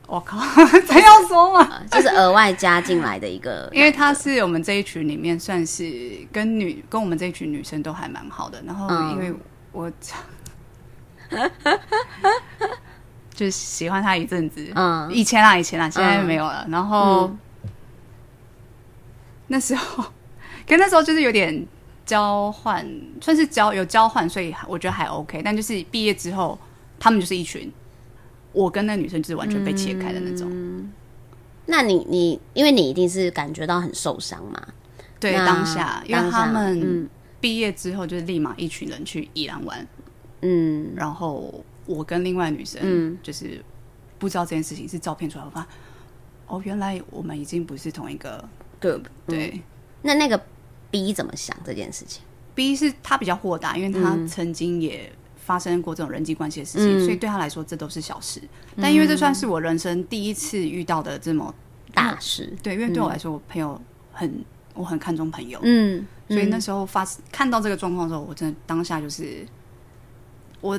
[0.07, 0.37] 我靠，
[0.87, 1.83] 还要说吗？
[1.91, 8.63] 就是额外加进来的一个， 因为他是我们这一群里面算是跟女跟我们这一群女生都还蛮好的。
[8.65, 9.33] 然后因为
[9.73, 9.91] 我，
[11.31, 11.51] 嗯、
[13.37, 16.63] 就是喜欢他一阵子，嗯，以前啦，以前啦，现在没有了。
[16.65, 17.39] 嗯、然后、嗯、
[19.47, 20.03] 那时候，
[20.65, 21.63] 跟那时候就是有点
[22.03, 22.83] 交换，
[23.21, 25.39] 算是交有交换，所以我觉得还 OK。
[25.45, 26.57] 但就是毕业之后，
[26.97, 27.71] 他们就是一群。
[28.53, 30.49] 我跟那女生就是完全被切开的那种。
[30.51, 30.91] 嗯、
[31.67, 34.59] 那你你，因为你一定是感觉到很受伤嘛？
[35.19, 37.07] 对，当下，因为他们
[37.39, 39.87] 毕业之后就是立马一群人去宜兰玩。
[40.41, 43.63] 嗯，然后我跟另外女生，就是
[44.19, 45.69] 不知道这件事情是照片出来，我发现
[46.45, 48.47] 哦，原来我们已经不是同一个
[48.79, 49.05] group。
[49.25, 49.61] 对，嗯、
[50.03, 50.39] 那那个
[50.91, 52.21] B 怎么想这件事情
[52.53, 55.11] ？B 是他比较豁达，因为他曾经也。
[55.47, 58.37] 发生过这种人际关系的事情，嗯、所以对他来说这都是小事。
[58.75, 61.55] 嗯、但因为这算是我人生第一次遇到的这么
[61.93, 69.47] 大事，对，因为对我来说，我朋友很，我很看重朋友，嗯，所以那时候发看到这个状况的时候，我真的当下就是，
[70.59, 70.77] 我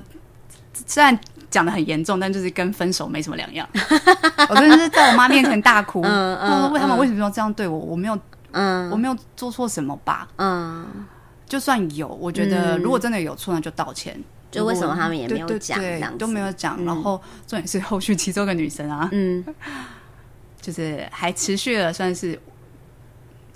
[0.87, 1.19] 虽然
[1.51, 3.67] 讲的很严重，但就是跟分手没什么两样。
[4.49, 7.79] 我真的是在我妈面前大哭，嗯嗯，为他们为什么要这样对我？
[7.79, 8.19] 我没有，
[8.53, 10.29] 嗯，我没有做错什么吧？
[10.37, 10.87] 嗯，
[11.47, 14.19] 就算有，我觉得如果真的有错，那就道歉。
[14.51, 16.83] 就为什么他们也没有讲，这样都没有讲。
[16.83, 19.45] 嗯、然后重点是后续其中一个女生啊，嗯，
[20.59, 22.41] 就是还持续了，算是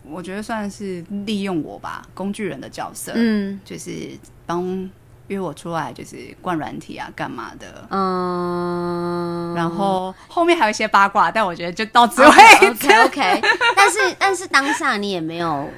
[0.04, 4.10] 我觉得算是利用我吧，工具人的角色，嗯，就是
[4.44, 4.90] 帮
[5.32, 12.30] 约我出来，就是灌软体啊，干嘛的，嗯，然后后面还有一些八卦，但我觉得就到此为
[12.78, 13.40] 止，OK OK。
[13.74, 15.68] 但是 但是当下你也没有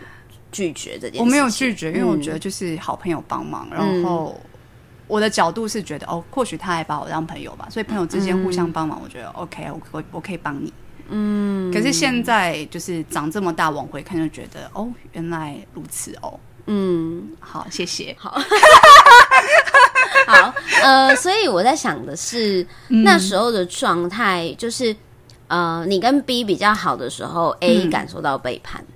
[0.52, 4.38] 拒绝这件事，我没有拒绝，因为我觉得就是好朋友帮忙，嗯、然后。
[5.06, 10.72] 我的角度是觉得哦，或许他还把我当朋友吧，所以朋友之间互相帮忙，我觉得 OK，我我我可以帮你。
[11.10, 16.40] 嗯，可是现在就是长这么大往回看，就觉得哦，原来如此哦。
[16.66, 18.16] 嗯，好，谢谢。
[18.18, 18.30] 好，
[20.26, 24.94] 好，呃，所以我在想的是，嗯、那时候的状态就是，
[25.48, 28.94] 呃，你跟 B 比较好的时候，A 感受到背叛，嗯、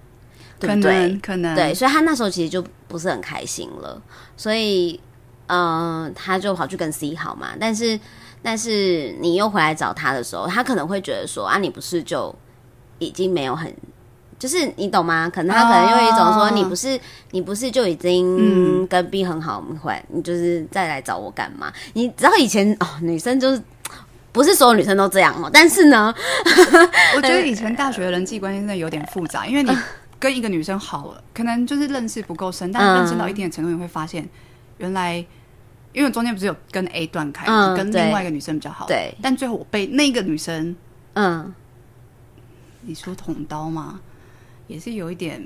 [0.61, 0.93] 对不对？
[0.93, 4.01] 可能，可能对，所以他那时候其实就不是很开心了，
[4.37, 5.01] 所以。
[5.51, 7.99] 嗯、呃，他就跑去跟 C 好嘛，但是
[8.43, 12.35] 但是你又回来找他的时候，他可能会觉得说啊，你不是就
[12.99, 13.75] 已经没有很，
[14.39, 15.29] 就是你懂吗？
[15.29, 17.01] 可能他可能用一种说，你不是、哦、
[17.33, 21.73] 你不是就已经跟 B 很好，我们回来，你就是再来找我干嘛？
[21.95, 23.63] 你知道以前哦，女生就是
[24.33, 26.15] 不是所有女生都这样哦，但是呢，
[27.17, 29.71] 我觉得以前大学的人际关系真的有点复杂，因为你
[30.19, 34.29] 跟一个女生好了，可能就是认识不够深，但是认识到一定的程度，你会发现
[34.79, 35.25] 原来。
[35.95, 39.13] 因为中间不是有跟 A 断开，嗯、跟另外一个女生比较好，对。
[39.23, 40.77] 但最后我被那个女生，
[41.15, 41.53] 嗯，
[42.83, 43.99] 你说捅刀吗？
[44.69, 45.45] 也是有一点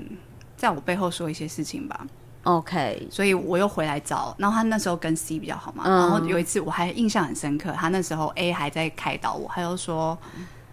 [0.55, 2.05] 在我背后说一些事情吧。
[2.43, 5.83] OK，所以我又回来找，然后他那时候跟 C 比较好嘛。
[5.87, 10.17] 嗯、然后有一次我还印象很深刻，他那时候 A 还在开导我，他又说，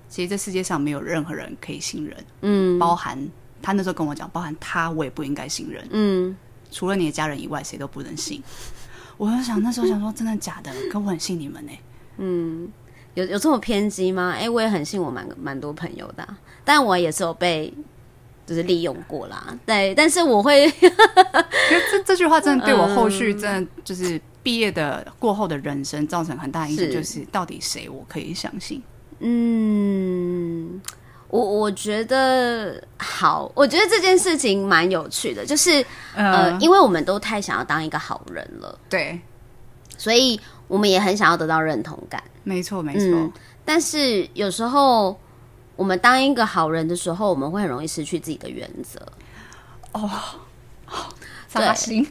[0.09, 3.17] 其实这世界上没有任何人可以信任，嗯，包含
[3.63, 6.37] 他那时候跟我讲，包含他我也不应该信任，嗯，
[6.73, 8.43] 除了你的家人以外，谁都不能信。
[9.17, 11.73] 我就想那时候想说真的假的，可我很信你们呢。
[12.17, 12.69] 嗯，
[13.15, 14.33] 有有这么偏激吗？
[14.35, 17.73] 哎、欸，我也很信我蛮蛮多朋友的、啊，但我也是有被
[18.51, 19.57] 就是利用过啦。
[19.65, 28.83] 对，但是我会， 这这句话真的对我后续真的就是毕业的过后的人生造成很大影响，就是到底谁我可以相信？
[29.21, 30.81] 嗯。
[31.29, 35.81] 我我觉得好，我觉得这件事情蛮有趣的，就是、
[36.17, 39.21] 嗯、呃，因为我们都太想要当一个好人了，对，
[39.97, 43.33] 所以我们也很想要得到认同感，没错没错、嗯。
[43.65, 45.17] 但是有时候
[45.81, 49.01] 我们当一个好人的时候，我们会很容易失去自己的原则。
[49.93, 50.11] 哦，
[51.49, 52.07] 扎心。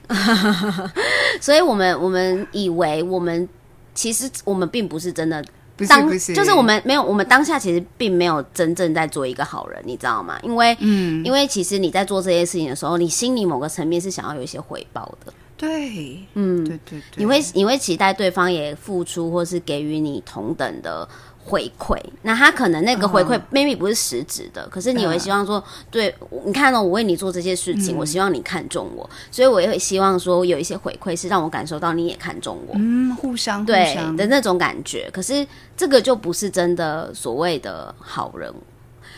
[1.40, 3.48] 所以我们我们以为我们
[3.94, 5.46] 其实我们并不是真的。
[5.88, 10.38] 当就是我们没有，我们当下其实并没有真正在做一个好人，你知道吗？
[10.42, 15.32] 因为，嗯，因为其实你在做这些事情的时候，你心里某个层面是想要有一些回报的。
[15.56, 21.08] 对，嗯，对对对，你会你会期待对方也付出，或是给予你同等的。
[21.42, 26.14] 回馈，那他可能那个回馈 maybe 不是实质的，可是你会希望说，对，
[26.46, 35.10] 你看到我为你做这些事情，我希望你看中我，所以我也会希望说有一些回馈是让我感受到你也看中我，嗯，互相对的那种感觉。
[35.12, 38.54] 可是这个就不是真的所谓的好人，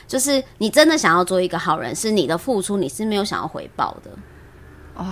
[0.08, 4.12] 就是你真的想要做一个好人，是你的付出，你是没有想要回报的。
[4.94, 5.12] 啊、哦，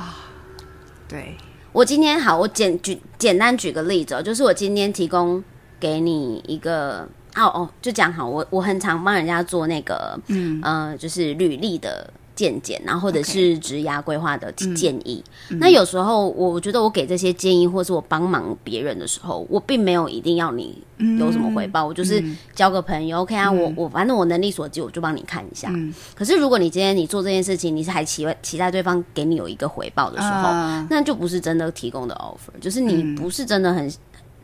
[1.07, 1.35] 对，
[1.73, 5.43] 我今天好，我简举简单举个例子哦，就是我今天提供
[5.79, 12.11] 给你一个，哦哦，就讲好，我我很常帮人家做那个，嗯呃，就是履历的。
[12.35, 15.21] 见解，然后或者是职涯规划的建议。
[15.49, 15.57] Okay.
[15.59, 20.81] 那有时候，我觉得我给这些建议，或是我帮忙别人的时候，我并没有一定要你
[21.19, 22.23] 有什么回报，嗯、我就是
[22.55, 23.17] 交个朋友。
[23.17, 25.67] 嗯、OK 啊，我我反正我能力所及，我就帮你看一下。
[25.73, 33.91] 嗯、可是如果你今天你做这件事情，你是还期期待对方给你有一个回报的时候，呃、那就不是真的提供的 offer，就是你不是真的很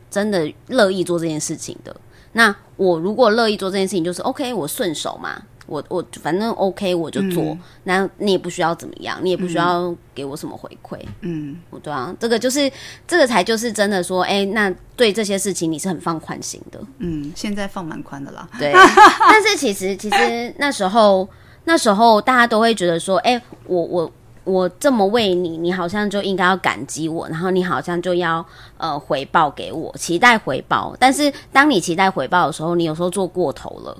[0.09, 1.95] 真的乐意做这件事情的。
[2.33, 5.41] 那我如果乐意做这件事情，就是 OK，我顺手嘛。
[5.67, 12.71] 我我反正 OK，我就做，嗯、那你也不需要怎么样，你也不需要给我什么回馈，嗯，对啊，这个就是
[13.07, 18.71] 这个才就是真的说，哎、欸，那对这些事情你是很放宽心的，嗯，现在放蛮宽的啦，对，
[19.27, 21.27] 但是其实其实那时候
[21.63, 24.11] 那时候大家都会觉得说，哎、欸，我我
[24.45, 28.45] 我这么为你，你好像就应该要感激我，然后你好像就要
[28.77, 33.97] 呃回报给我，期待回报，但是当你期待回报的时候，你有时候做过头了。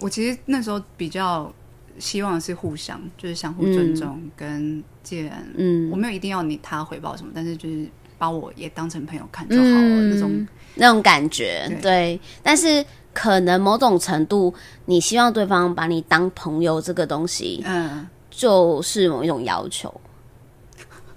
[0.00, 1.52] 我其实那时候比较
[1.98, 7.84] 希望是互相，就是相互尊重，嗯、跟既然嗯，我没有一定要你他回报什么，但是就是
[8.16, 10.46] 把我也当成朋友看就好了，嗯、那种
[10.76, 12.20] 那种感觉，对，对。
[12.40, 14.54] 但是可能某种程度，
[14.84, 18.06] 你希望对方把你当朋友，这个东西，嗯，
[18.38, 19.92] 就是某一种要求。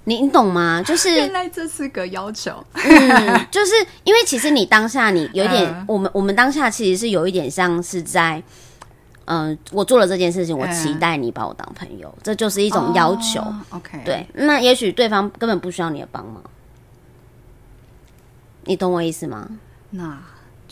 [0.05, 0.81] 你你懂吗？
[0.81, 8.41] 就是 原来这是个要求，嗯， 就是因为其实你当下你有点，嗯、我们我们当下其实是有一点像是在。
[9.25, 13.39] 嗯，我做了这件事情，我期待你把我当朋友，嗯、这就是一种要求。
[13.39, 16.43] Oh, OK，对，那也许对方根本不需要你的帮忙，
[18.65, 19.47] 你懂我意思吗？
[19.91, 20.17] 那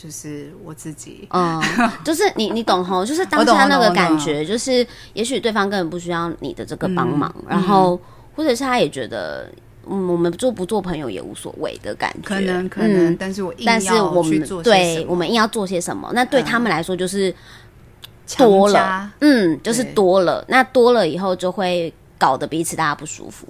[0.02, 1.60] 就是我自己，嗯，
[2.02, 8.00] 就是你你懂吼， 就是当下那个感觉，就是也许对方根本不需要你的这个帮忙，嗯、然后、嗯、
[8.34, 9.50] 或者是他也觉得，
[9.86, 17.34] 嗯，我们做不做朋友也无所谓的感觉，可能可能，嗯、但是我硬要去做些什么，对，我们硬要做些什么，那对他们来说就是。
[18.38, 20.44] 多了，嗯，就是多了。
[20.46, 23.44] 那多了以后就会搞得彼此大家不舒服。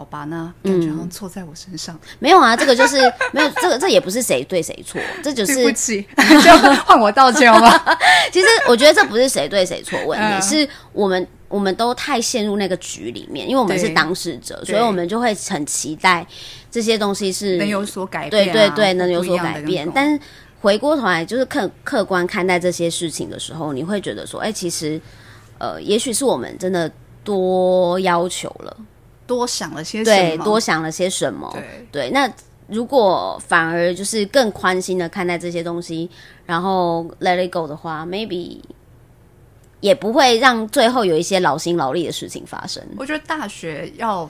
[0.00, 1.98] 好吧，那感觉好像错在我身上。
[2.18, 2.96] 没有啊，这个就是
[3.32, 6.02] 没有这个，这也不是谁对谁错，这就是对不起，
[6.42, 6.50] 就
[6.84, 7.78] 换我道歉好吗？
[8.32, 16.26] 其实我觉得这不是谁对谁错问题，嗯、是我们我们都太陷入那个局里面，因为我们是当事者，所以我们就会很期待
[16.70, 20.18] 这些东西是能有所改变、啊，对对对，能有所改变，但是。
[20.62, 25.00] 回过头来，就是客客观看待这些事情的时候，你会觉得说，哎、欸，其实，
[25.56, 26.92] 呃，也许是我们真的
[27.24, 28.76] 多要求了，
[29.30, 32.10] 多想了些什么，对，多想了些什么，对对。
[32.10, 32.28] 那
[32.66, 36.10] 如果反而就是更宽心的看待这些东西，
[36.44, 38.58] 然后 let it go 的话，maybe
[39.78, 42.82] 也不会让最后有一些劳心劳力的事情发生。
[42.96, 44.28] 我觉得大学要。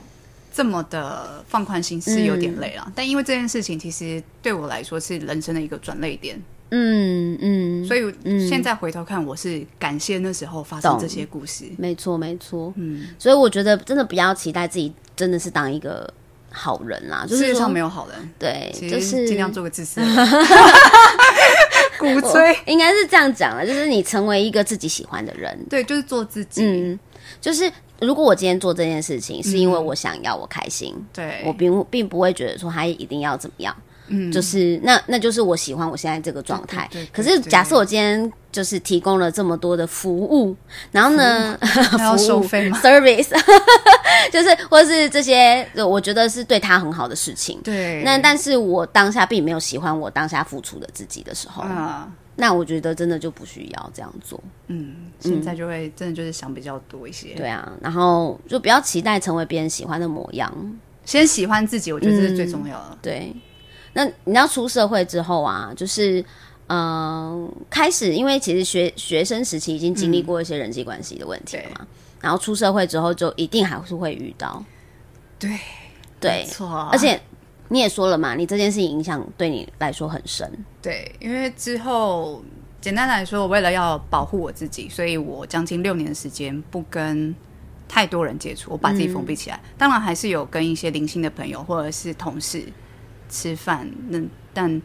[0.53, 6.37] 这么的放宽心是有点累了，嗯、但因为这件事情其实对我来说是人生的一个转泪点，
[6.71, 16.13] 嗯嗯，所以现在回头看，我是感谢那时候发生这些故事，没错没错，嗯，所以我觉得真的不要期待自己真的是当一个
[16.51, 20.09] 好人啦，就是世界上没有好人，对，就是尽量做个自私人，
[21.99, 22.57] 鼓吹。
[22.67, 26.99] 应该是这样讲了，就是你成为一个自己喜欢的人，对，就是做自己，嗯，
[27.41, 27.71] 就是。
[28.01, 33.77] 如果我今天做这件事情，是因为我想要我开心，嗯、对，我并并不会觉得说他一定要怎么样，
[34.11, 36.87] 嗯，就是那那就是我喜欢我现在这个状态。
[36.91, 40.55] 对对对对，可是假设我今天就是提供了这么多的服务，
[40.93, 43.31] 然后呢， 服务，要收费吗？Service，
[44.31, 47.61] 就是或是这些，我觉得是对他很好的事情。
[47.65, 51.63] 对，那但是我当下并没有喜欢我当下付出的自己的时候。
[51.63, 54.43] 啊那我觉得真的就不需要这样做。
[54.69, 57.35] 嗯，现在就会真的就是想比较多一些。
[57.35, 60.51] 对啊，然后就不要期待成为别人喜欢的模样，
[61.05, 62.89] 先喜欢自己，我觉得这是最重要的。
[62.93, 63.37] 嗯、对，
[63.93, 66.21] 那你要出社会之后啊，就是
[66.67, 71.87] 嗯、呃，开始，因为其实学学生时期已经经历过一些人际关系的问题了嘛，嗯、
[72.21, 74.65] 然后出社会之后就一定还是会遇到。
[75.39, 75.51] 对，
[76.21, 77.21] 对，没错，而且。
[77.73, 80.53] 你也说了嘛，你这件事情影响对你来说很深。
[80.83, 82.43] 对，因为之后
[82.81, 87.33] 简单来说，我为了要保护我自己，所以我将近六年的时间不跟
[87.87, 89.57] 太多人接触，我把自己封闭起来。
[89.57, 92.65] 嗯、当然还是有跟一些零星的朋友或者是同事
[93.31, 94.21] 吃饭，那
[94.53, 94.83] 但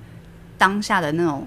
[0.58, 1.46] 当下的那种，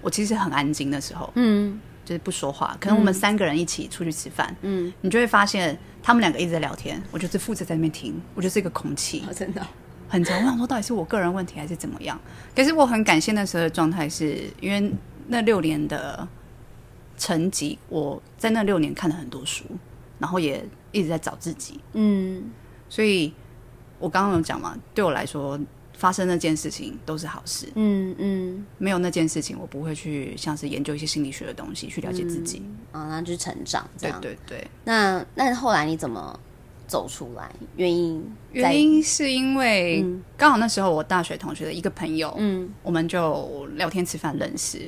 [0.00, 2.76] 我其实很安静的时候，嗯，就是不说话。
[2.78, 9.66] 可能我们三个人一起出去吃饭，嗯，你就会发现他们两个一直在聊天，我就是负责在那边听，我就是一个空气，哦、真的。
[10.10, 12.18] 很长，我想说到底是我个人问题还是怎么样？
[12.56, 14.90] 可是我很感谢那时候的状态，是因为
[15.26, 16.26] 那六年的
[17.18, 19.64] 成绩，我在那六年看了很多书，
[20.18, 21.78] 然后也一直在找自己。
[21.92, 22.50] 嗯，
[22.88, 23.34] 所以
[23.98, 25.60] 我刚刚有讲嘛，对我来说，
[25.98, 27.66] 发生那件事情都是好事。
[27.74, 32.62] 嗯嗯，没有那件事情，我不会去像是研究一些心理学的东西去了解自己。
[32.92, 33.84] 啊、嗯，那就是成长。
[34.00, 34.64] 对对对。
[34.84, 36.38] 那那后来你怎么
[36.86, 37.50] 走出来？
[37.76, 38.24] 原因？
[38.52, 44.78] 原因是因为刚好那时候我大学同学的一个朋友，嗯，我们就聊天吃饭认识。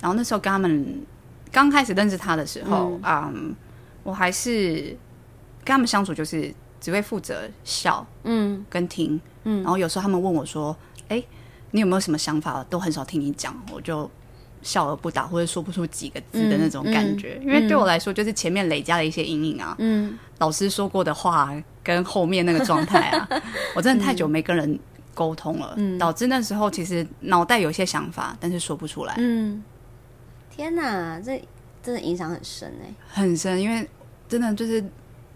[0.00, 1.04] 然后那时候跟他们
[1.50, 3.56] 刚开始认识他的时候，嗯，嗯，
[4.04, 4.96] 我还是
[5.64, 9.20] 跟他们相处就是只会负责笑，嗯，跟听。
[9.44, 10.76] 嗯，然后有时候他们问我说
[11.08, 11.22] ：“哎，
[11.70, 14.10] 你有没有什么想法？”都很少听你讲，我就
[14.62, 17.38] 笑而不答，或者说不出几个字的那种感觉。
[17.40, 19.74] 嗯嗯、因为对我来说，就是前面累加了一些阴影啊。
[19.78, 21.50] 嗯，老师说过的话
[21.82, 23.28] 跟后面那个状态啊，
[23.74, 24.78] 我真的太久没跟人
[25.14, 29.14] 沟通了，嗯、导致那时候其实脑袋有些想法，但是说不出来。
[29.16, 29.62] 嗯，
[30.54, 31.42] 天哪，这
[31.82, 33.88] 真的影响很深哎，很深，因为
[34.28, 34.84] 真的就是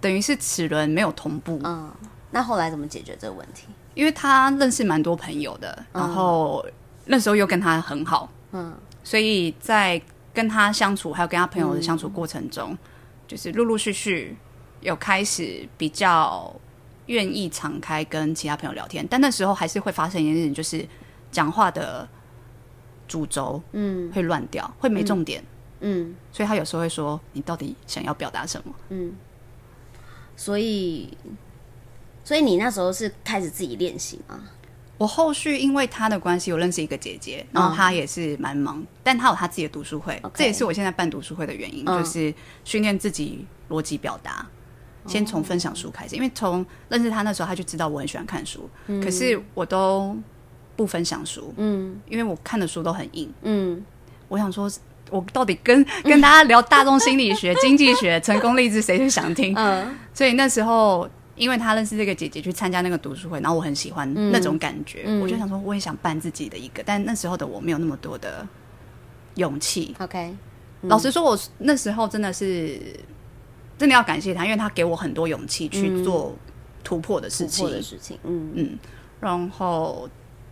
[0.04, 1.58] 等于是齿轮没有同步。
[1.64, 1.90] 嗯，
[2.30, 3.68] 那后来怎么解决这个问题？
[3.94, 6.62] 因为他认识蛮多朋友的，然后
[7.06, 9.98] 那时候又跟他很好，嗯，所以在
[10.34, 12.78] 跟他相处，还有跟他朋友的相处过程中，嗯、
[13.26, 14.36] 就是陆陆续续
[14.82, 16.54] 有开始比较
[17.06, 20.86] 愿意敞开跟其他朋友聊天，但那时候还是会发生一件事情，就是
[21.32, 22.06] 讲话的
[23.08, 25.42] 主轴，嗯，会乱掉，会没重点，
[25.80, 29.14] 嗯，嗯，所以他有时候会说：“你到底想要表达什么？”嗯，
[30.36, 31.16] 所以。
[32.26, 34.40] 所以你那时候是开始自己练习吗？
[34.96, 40.30] 我后续因为他的关系，我认识一个姐姐，然后她也是蛮忙，嗯、但她有她自己的读书会，Okay.
[40.36, 42.32] 这也是我现在办读书会的原因，嗯、就是
[42.64, 44.46] 训练自己逻辑表达。
[45.06, 50.16] 先从分享书开始，因为从认识他那时候，他就知道我很喜欢看书，嗯、可是我都
[50.76, 53.84] 不分享书，嗯，因为我看的书都很硬，嗯，
[54.28, 54.70] 我想说，
[55.14, 59.54] 我到底跟跟大家聊大众心理学、 经济学、成功励志，谁会想听？
[59.56, 61.08] 嗯，所以那时候。
[61.36, 68.46] 因为他认识这个姐姐，去参加那个读书会，然后我很喜欢那种感觉，嗯、我就想说我也想办自己的一个，但那时候的我没有那么多的
[69.34, 69.96] 勇气。
[69.98, 70.32] OK，、
[70.82, 72.78] 嗯、老实说，我那时候真的是
[73.76, 76.32] 真的要感谢他，因为他给我很多勇气去做
[76.84, 77.68] 突破的事情。
[77.68, 78.78] 的事情，嗯嗯，
[79.18, 80.08] 然后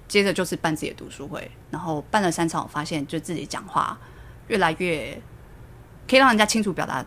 [0.09, 3.97] 接着就是办自己的读书会，然后办了三场，我发现就自己讲话
[4.49, 5.21] 越来越
[6.09, 7.05] 可以让人家清楚表达。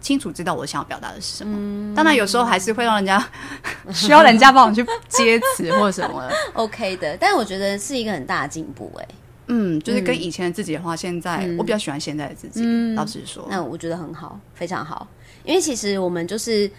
[0.00, 3.26] 清楚知道我想要表达的是什么，嗯、当然有时候还是会让人家
[3.90, 6.34] 需要人家帮我去接词或者什么的。
[6.52, 9.08] OK 的，但是我觉得是一个很大的进步哎。
[9.46, 12.60] 嗯，就是跟以前的自己的话，现在、嗯、我比较喜欢现在的自己。
[12.62, 15.08] 嗯、老实说，那我觉得很好，非常好。
[15.42, 16.70] 因为其实我们就是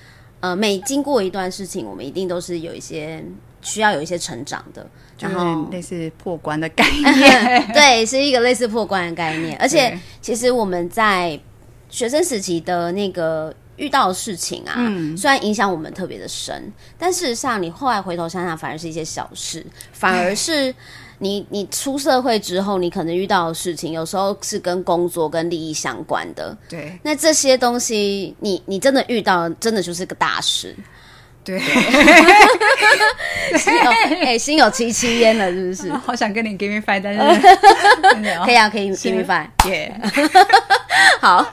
[0.42, 3.26] 呃，每经过一段事情，我们一定都是有一些
[3.66, 4.88] 需要有一些成长的，
[5.20, 7.68] 然后类似破关的概念。
[7.76, 9.58] 对，是一个类似破关的概念。
[9.60, 11.38] 而且其实我们在。
[11.88, 20.74] 学生时期的那个遇到的事情啊，嗯、虽然影响我们特别的深，但事实上你后来回头想想，反而是一些小事，反而是
[21.20, 26.58] 你你出社会之后，你可能遇到的事情，有时候是跟工作跟利益相关的。
[26.68, 30.76] 对，那这些东西，你你真的遇到，真的就是个大事。
[31.48, 31.60] 对，
[33.60, 33.92] 心有
[34.26, 35.92] 哎，心有戚戚焉了，是不是？
[36.04, 37.20] 好想跟你 give me five，但是
[38.44, 39.94] 可以啊，可以 give me five，耶。
[41.22, 41.46] 好，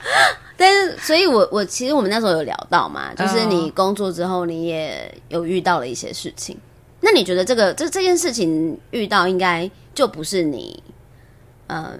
[0.57, 6.57] 但是所以我，我我其实我们那时候有聊到嘛，就是你工作之后，你也有遇到了一些事情。
[7.01, 10.81] 那你觉得这个这这件事情遇到，应该就不是你，
[11.67, 11.91] 呃，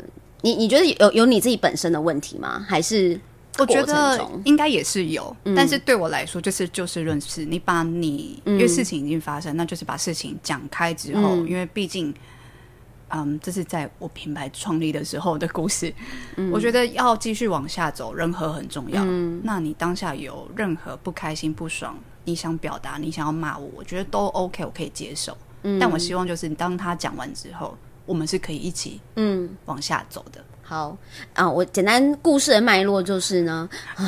[0.42, 2.66] 你你觉得有有你自己本身的问题吗？
[2.68, 3.20] 还是？
[3.60, 7.46] 我觉得应该也是有，嗯、但是对我来说就是就事论事。
[7.46, 12.12] 你把你、嗯、因为事情已经发生，那就是把事情讲开之后，嗯、因为毕竟，
[13.10, 15.94] 嗯，这是在我品牌创立的时候的故事。
[16.36, 19.04] 嗯、我觉得要继续往下走，人和很重要。
[19.06, 21.96] 嗯、那你当下有任何不开心、不爽，
[22.26, 25.38] 你想表达，你想要骂我，我觉得都 OK，我可以接受。
[25.62, 27.78] 嗯、但我希望就是当他讲完之后，
[28.08, 30.44] 我们是可以一起嗯往下走的。
[30.66, 30.98] 好
[31.34, 33.70] 啊，我简单故事的脉络就是呢，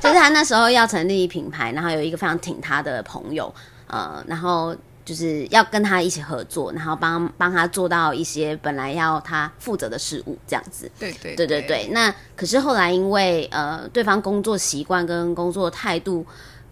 [0.00, 3.52] 就是他那时候要成立品牌，然后有一个非常挺他的朋友，
[3.86, 10.90] 呃，然后就是要跟他一起合作，然后帮帮他做到一些本来要他负责的事务，这样子。
[10.98, 11.88] 对对对对对。
[11.90, 16.24] 那可是后来因为呃对方工作习惯跟工作态度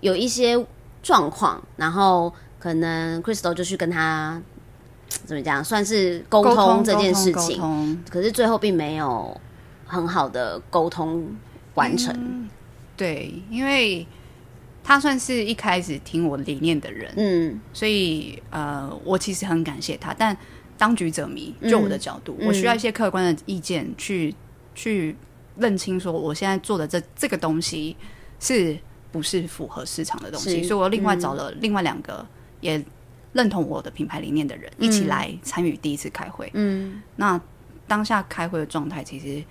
[0.02, 0.62] 有一些
[1.02, 4.40] 状况，然后可能 Crystal 就去跟他。
[5.24, 5.64] 怎么讲？
[5.64, 9.40] 算是沟通这件事情，可是最后并没有
[9.86, 11.26] 很好的沟通
[11.74, 12.14] 完成。
[12.16, 12.48] 嗯。
[12.96, 14.06] 对，因为
[14.82, 20.14] 他算是一开始听我理念的人，嗯，所以呃，我其实很感谢他。
[20.14, 20.34] 但
[20.78, 24.34] 当局者迷，就我的角度，嗯，我需要一些客观的意见去
[24.74, 25.14] 去
[25.58, 27.94] 认清说我现在做的这这个东西
[28.40, 28.78] 是
[29.12, 32.24] 不是符合市场的东西，所以我另外找了另外两个
[32.62, 32.82] 也
[33.36, 36.50] 认同我的品牌理念的人、嗯、一起来参与第一次开会。
[36.54, 37.40] 嗯，那
[37.86, 39.44] 当下开会的状态，其实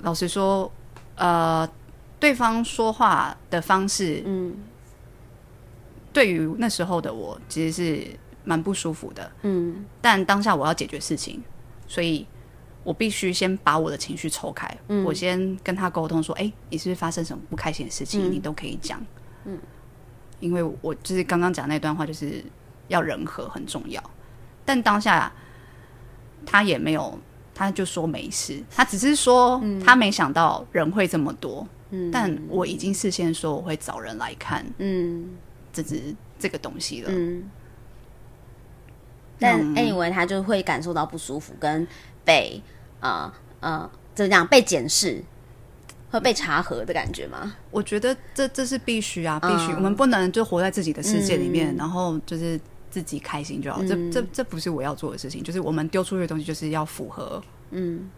[0.00, 0.70] 老实说，
[1.16, 1.68] 呃，
[2.20, 4.54] 对方说话的方式，嗯，
[6.12, 8.06] 对于那时候的我其实是
[8.44, 9.32] 蛮不舒服的。
[9.42, 11.42] 嗯，但当下我要解决事情，
[11.88, 12.26] 所以。
[12.84, 18.28] 我必须先把我的情绪抽开，嗯、我先跟他沟通说：“哎、欸，你是不是发生什么不开心的事情？
[18.28, 19.00] 嗯、你都可以讲。”
[19.46, 19.56] 嗯，
[20.42, 22.44] 因为我就是刚刚讲那段话，就是
[22.88, 24.02] 要人和很重要。
[24.66, 25.32] 但当下
[26.44, 27.18] 他也没有，
[27.54, 31.66] 他就说没事，他只是说他没想到人会这么多。
[31.88, 35.30] 嗯，但我已经事先说我会找人来看，嗯，
[35.72, 37.10] 这只这个东西了。
[37.10, 37.48] 嗯，
[39.38, 41.88] 但 anyway，他就会感受到不舒服跟。
[42.24, 42.62] 被
[43.00, 44.46] 啊呃怎么讲？
[44.46, 45.20] 被检视，
[46.12, 47.56] 会被查核的感觉吗？
[47.70, 49.72] 我觉得这这是必须啊，必须。
[49.72, 52.60] 嗯、我们不能就活在自己的世界里面，嗯、然后就是
[52.90, 53.82] 自己开心就好。
[53.82, 55.42] 嗯、这这这不是我要做的事情。
[55.42, 58.10] 就是我们丢出去的东西，就是要符合嗯，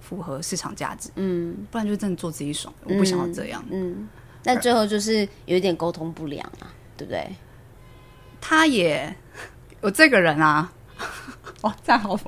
[0.00, 1.08] 符合市场价值。
[1.14, 2.74] 嗯，不然就真的做自己爽。
[2.82, 3.64] 我不想要这样。
[3.70, 4.08] 嗯，
[4.42, 7.32] 那最后就是有一点沟通不良啊，对不对？
[8.40, 9.16] 他也，
[9.80, 10.72] 我这个人啊。
[11.62, 12.18] 哦，这样好。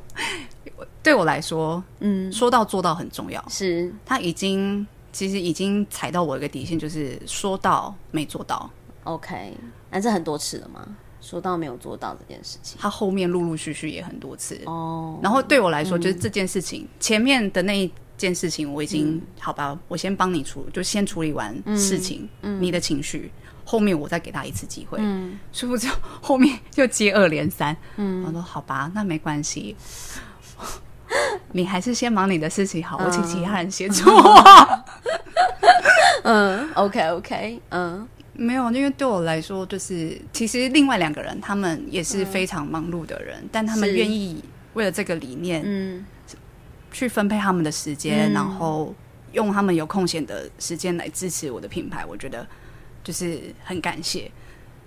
[1.03, 3.45] 对我来说，嗯，说到做到很重要。
[3.49, 8.71] 是，他已经其实已经踩到我一个底线，就是说到没做到。
[9.05, 9.57] OK，
[9.91, 10.87] 那这很多次了吗？
[11.21, 14.61] 说到没有做到这件事情，他后面陆陆续续也很多次。
[14.67, 23.31] 哦，然后对我来说，就是这件事情、嗯、前面的那一件事情，我已经、嗯、好吧，我先帮你处，就先处理完事情，嗯、你的情绪。
[23.65, 25.87] 后面我再给他一次机会，嗯，殊不知
[26.23, 29.77] 后面就接二连三，嗯，我说好吧，那没关系，
[31.53, 34.85] 你还是先忙你的事情好，嗯、我请其他人协助我。
[36.25, 44.43] 嗯，OK OK，嗯，没有，因为对我来说，就是其实另外两个人他们也是非常忙碌的人，嗯、但他们愿意
[44.75, 46.05] 为了这个理念，嗯，
[46.93, 48.95] 去分配他们的时间，嗯、然后
[49.33, 52.47] 用他们有空闲的时间来支持我的品牌，我觉得。
[53.05, 54.31] 就是很感谢。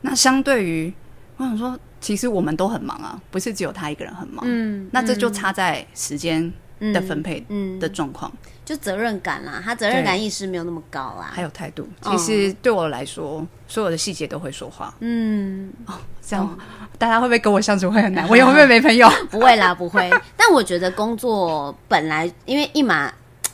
[0.01, 0.93] 那相对于，
[1.42, 4.46] 我想说，其实我们都很忙啊，不是只有他一个人很忙。
[4.48, 6.52] 嗯，那这就差在时间
[6.94, 7.44] 的分配
[7.80, 8.32] 的状况，
[8.64, 9.60] 就责任感啦。
[9.64, 11.89] 他责任感意识没有那么高啊，还有态度。
[12.04, 14.94] 其实对我来说，所有的细节都会说话。
[15.00, 16.58] 嗯，哦，这样
[17.00, 18.28] 大家会不会跟我相处会很难？
[18.30, 19.10] 我也会不会没朋友？
[19.32, 20.08] 不会啦，不会。
[20.38, 23.12] 但我觉得工作本来因为一码。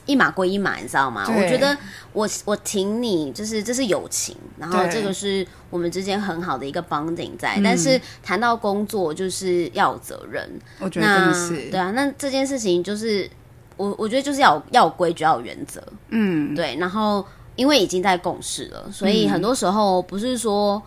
[0.07, 1.25] 一码归一码，你知道吗？
[1.27, 1.77] 我觉得
[2.13, 7.61] 我我挺你，就是这是友情，然后这个是我们之间很好的一个 bonding 在。
[7.63, 10.49] 但是谈到工作，就是要有责任。
[10.79, 11.69] 我觉得是。
[11.69, 13.29] 对啊，那这件事情就是
[13.75, 15.83] 我我觉得就是要有要有规矩，要有原则。
[16.09, 16.75] 嗯，对。
[16.79, 17.23] 然后
[17.55, 20.81] 因为已经在共事了，所以很多时候不是说。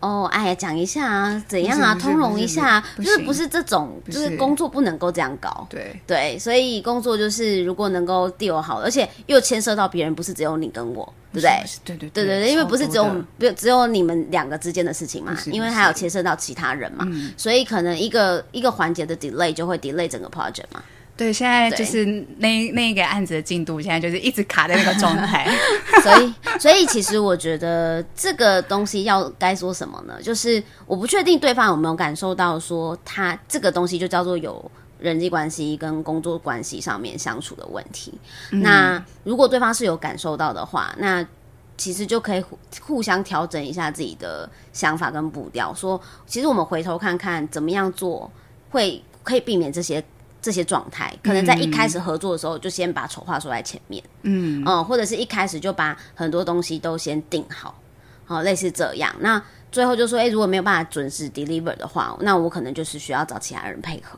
[0.00, 4.36] 哦，哎呀，讲一下啊，怎样啊，通融一下，就是不是这种，就是。
[4.36, 5.98] 工作不能够这样搞，对。
[6.06, 11.50] 对，所以工作就是如果能够 deal 好，而且又牵涉到别人，不是只有你跟我，对不对？
[11.84, 13.04] 对对对对对，因为不是只有
[13.38, 20.82] 不只有你们两个之间的事情嘛，因为还有牵涉到其他人嘛，所以可能一个一个环节的 delay 就会 delay 整个 project 嘛。
[21.16, 22.04] 对，现在就是
[22.36, 25.50] 那那一个案子的进度，现在就是一直卡在那个状态。
[26.04, 30.20] 所以，所以其实我觉得这个东西要该说什么呢？
[30.22, 38.12] 就是我不确定对方有没有感受到说，他这个东西就叫做有人际关系跟工作关系上面相处的问题。
[38.50, 41.26] 嗯、那如果对方是有感受到的话，那
[41.78, 45.72] 其实就可以互互相调整一下自己的想法跟步调。
[45.72, 48.30] 说，其实我们回头看看怎么样做
[48.68, 50.04] 会可以避免这些。
[50.46, 57.82] 这些状态可能在一开始合作的时候就先把丑话说在前面，嗯嗯，或者是一开始就把很多东西都先定好，
[58.24, 59.12] 好，类似这样。
[59.18, 59.42] 那
[59.72, 64.16] 最后就说，诶，如果没有办法准时 deliver 的话，那我可能就是需要找其他人配合。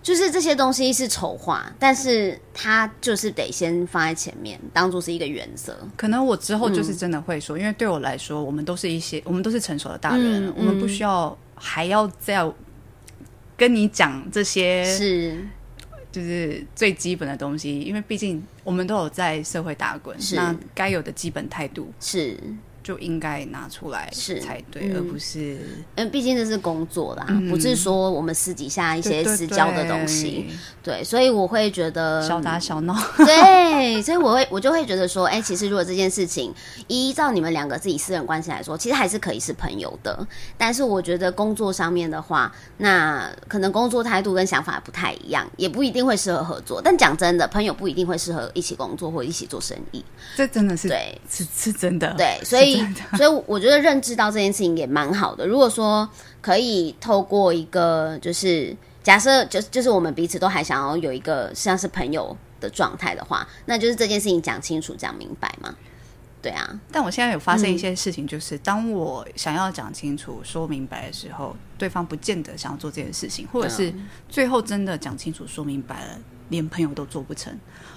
[0.00, 5.76] 就是这些东西是丑话，但是他就是得先放在前面，当做是一个原则。
[5.96, 12.48] 可能我之后就是真的会说，嗯、因为对我来说，我们都是一些，我们都是成熟的大人，嗯、我们不需要还要再。
[13.58, 15.44] 跟你讲这些是，
[16.12, 21.92] 就是最基本的东西，因为毕竟我们都有在社会打滚，那该有的基本态度。
[21.98, 22.38] 是，
[22.88, 25.58] 就应该拿出来是才对，而不是
[25.94, 30.46] 因为，毕竟这是工作啦，不是说我们私底下一些私交的东西。
[30.82, 32.96] 对，所以我会觉得小打小闹。
[33.18, 36.50] 对，所以我会我就会觉得说，哎，其实如果这件事情
[36.86, 40.26] 依照你们两个自己私人关系来说，其实还是可以是朋友的。
[40.56, 46.80] 但是我觉得工作上面的话，那可能工作态度跟想法不太一样，也不一定会适合合作。
[46.82, 50.02] 但讲真的，朋友不一定会适合一起工作或一起做生意。
[50.34, 52.14] 这真的是对，是是真的。
[52.16, 52.77] 对，所以
[53.16, 55.46] 所以我觉得认知到这件事情也蛮好的。
[55.46, 56.08] 如果说
[56.40, 65.74] 可以透过一个，就是假设，就就是我们彼此都还想要有一个像是朋友的状态的话，那就是这件事情讲清楚、讲明白嘛。
[66.40, 66.80] 对啊。
[66.92, 73.92] 但我现在有发生一些事情，就是、嗯、当我想要讲清楚、说明白的时候，对方不见得想要做这件事情，或者是
[74.28, 76.18] 最后真的讲清楚、说明白了，
[76.48, 77.52] 连朋友都做不成。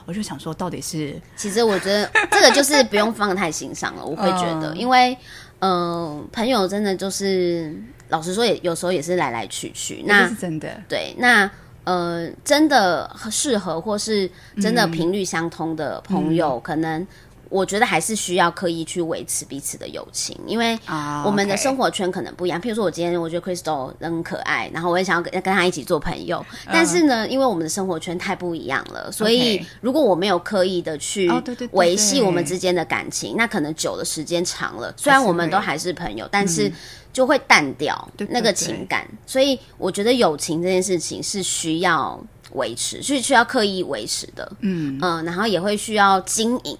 [0.05, 1.19] 我就想说，到底是……
[1.35, 4.03] 其实我觉得这个就是不用放太心上了。
[4.03, 5.15] 我会觉得，因为
[5.59, 7.75] 嗯、呃，朋友真的就是
[8.09, 10.03] 老实说，也有时候也是来来去去。
[10.05, 10.81] 那是真的。
[10.89, 11.49] 对，那
[11.83, 14.29] 呃，真的适合或是
[14.61, 17.07] 真的频率相通的朋友，嗯、可能。
[17.51, 20.79] 我觉得还是需要刻意去维持彼此的友情，因为
[21.25, 22.59] 我们的生活圈可能不一样。
[22.59, 26.43] 譬如说，我今天我觉得 Crystal 人很可爱，然后我也想要跟跟他一起做朋友。
[26.67, 31.29] 但是呢，因为我们的生活圈太不一样了，所以如果我没有刻意的去
[31.73, 36.71] 维系我们之间的感情，那可能久的时间长了，虽然我们都还是朋友，但是
[37.11, 39.05] 就会淡掉那个情感。
[39.27, 42.17] 所以我觉得友情这件事情是需要
[42.53, 44.49] 维持，是需要刻意维持的。
[44.61, 46.77] 嗯嗯，然后也会需要经营。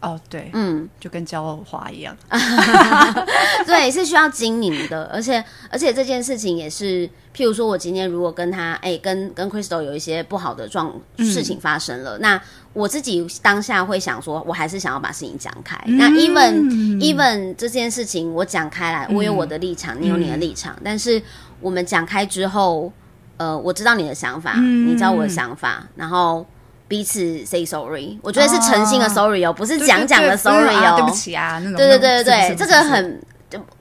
[0.00, 2.16] 哦，对，嗯，就跟浇花一样，
[3.66, 12.40] 对，是需要经营的，而且而且这件事情也是，譬如说我今天如果跟他，哎，跟跟 Crystal 有一些不好的状事情发生了，嗯、那
[12.72, 15.76] 我自己当下会想说，我还是想要把事情讲开。
[15.86, 16.62] 嗯、那 even
[17.00, 21.20] even 这件事情我讲开来，我有我的立场，嗯、你有你的立场，嗯、但是
[21.60, 22.92] 我们讲开之后，
[23.36, 26.46] 呃，我知道你的想法，嗯、你知道我的想法，然后。
[26.88, 30.96] 彼此 say sorry，我觉得是诚心的 sorry 哦，不是讲讲的 sorry 哦。
[30.96, 31.76] 对不起啊，那种。
[31.76, 33.22] 对对对对对，这个很，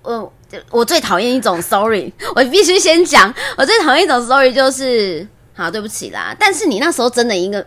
[0.03, 0.31] 呃，
[0.69, 6.35] 我最讨厌一种 sorry，我必须先讲，我最讨厌一种 sorry 就是，好，对不起啦。
[6.37, 7.65] 但是你那时候真的一个。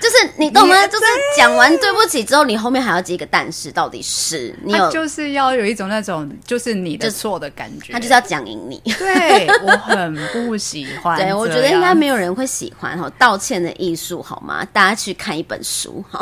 [0.00, 0.86] 就是你懂吗？
[0.86, 1.04] 就是
[1.36, 8.80] 讲完对不起之后，你后面还要接一个但是，到底是你有就是要有一种那种就是你的错的感觉，他就是要讲赢你。
[8.98, 11.16] 对，我很不喜欢。
[11.20, 14.64] 对，我觉得应该没有人会喜欢哈，道歉的艺术好吗？
[14.72, 16.04] 大家去看一本书。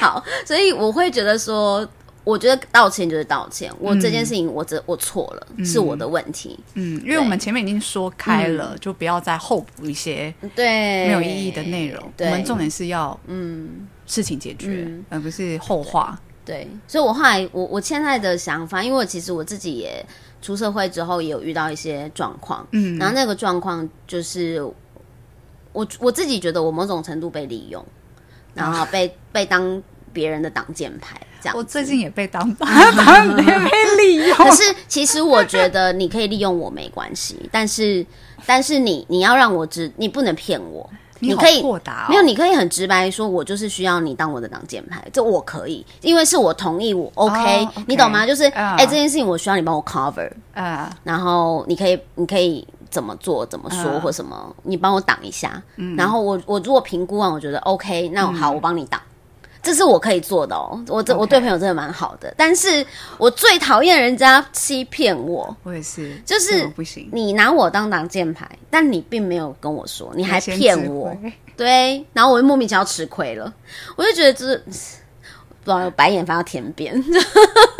[0.00, 1.86] 好，所以我会觉得说。
[2.26, 6.58] 我觉得道歉就是道歉，我这件事情我这我错了，是我的问题。
[6.74, 12.02] 嗯，因为我们前面已经说开了，就不要再后补一些对没有意义的内容。
[12.18, 16.20] 我们重点是要嗯事情解决，而不是后话。
[16.44, 20.04] 对，所以我后来我我现在的想法，因为其实我自己也
[20.42, 24.60] 出社会之后也有遇到一些状况，嗯，然后那个状况就是
[25.72, 27.86] 我我自己觉得我某种程度被利用，
[28.52, 29.80] 然后被被当。
[30.16, 31.54] 别人的挡箭牌，这样。
[31.54, 32.64] 我最近也被当 被
[33.98, 34.32] 利用。
[34.34, 38.04] 可是其实我觉得你可以利用我没关系，但是
[38.46, 40.88] 但是你你要让我知，你不能骗我。
[41.18, 48.26] 你可以豁达，没有，你可以很直白说，我就是需要你当我的挡箭牌，这我可以，因为是我同意，我 OK，你懂吗？
[48.26, 55.62] 就是哎，这件事情我需要你帮我 cover，啊，然后你可以你可以怎么做怎么说或什么，你帮我挡一下，
[55.96, 59.00] 然后我我如果评估完我觉得 OK，那好，我帮你挡。
[59.66, 62.86] 这是我可以做的哦，我这.我对朋友真的蛮好的，但是
[63.18, 65.56] 我最讨厌人家欺骗我。
[65.64, 67.08] 我也是，就是不行。
[67.12, 71.12] 你拿我当挡箭牌，但你并没有跟我说，你还骗我，
[71.56, 73.52] 对，然后我就莫名其妙吃亏了，
[73.96, 74.72] 我就觉得就是不
[75.64, 77.04] 知道白眼翻到天边，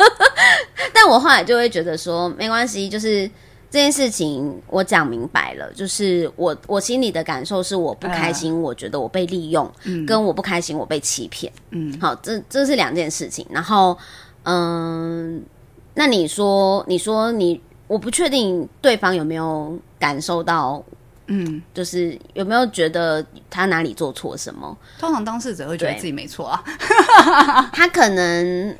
[0.93, 3.31] 但我后来就会觉得说没关系，就是。
[3.69, 13.45] 这件事情我讲明白了，就是我我心里的感受是我不开心，我觉得我被利用，嗯，跟我不开心我被欺骗，嗯，好，这这是两件事情。
[13.49, 13.97] 然后，
[14.43, 15.43] 嗯，
[15.93, 20.81] 那你说，你说你，我不确定对方有没有感受到，
[21.25, 24.77] 嗯，就是有没有觉得他哪里做错什么？
[24.97, 26.63] 通常当事者会觉得自己没错啊，
[27.73, 28.77] 他可能。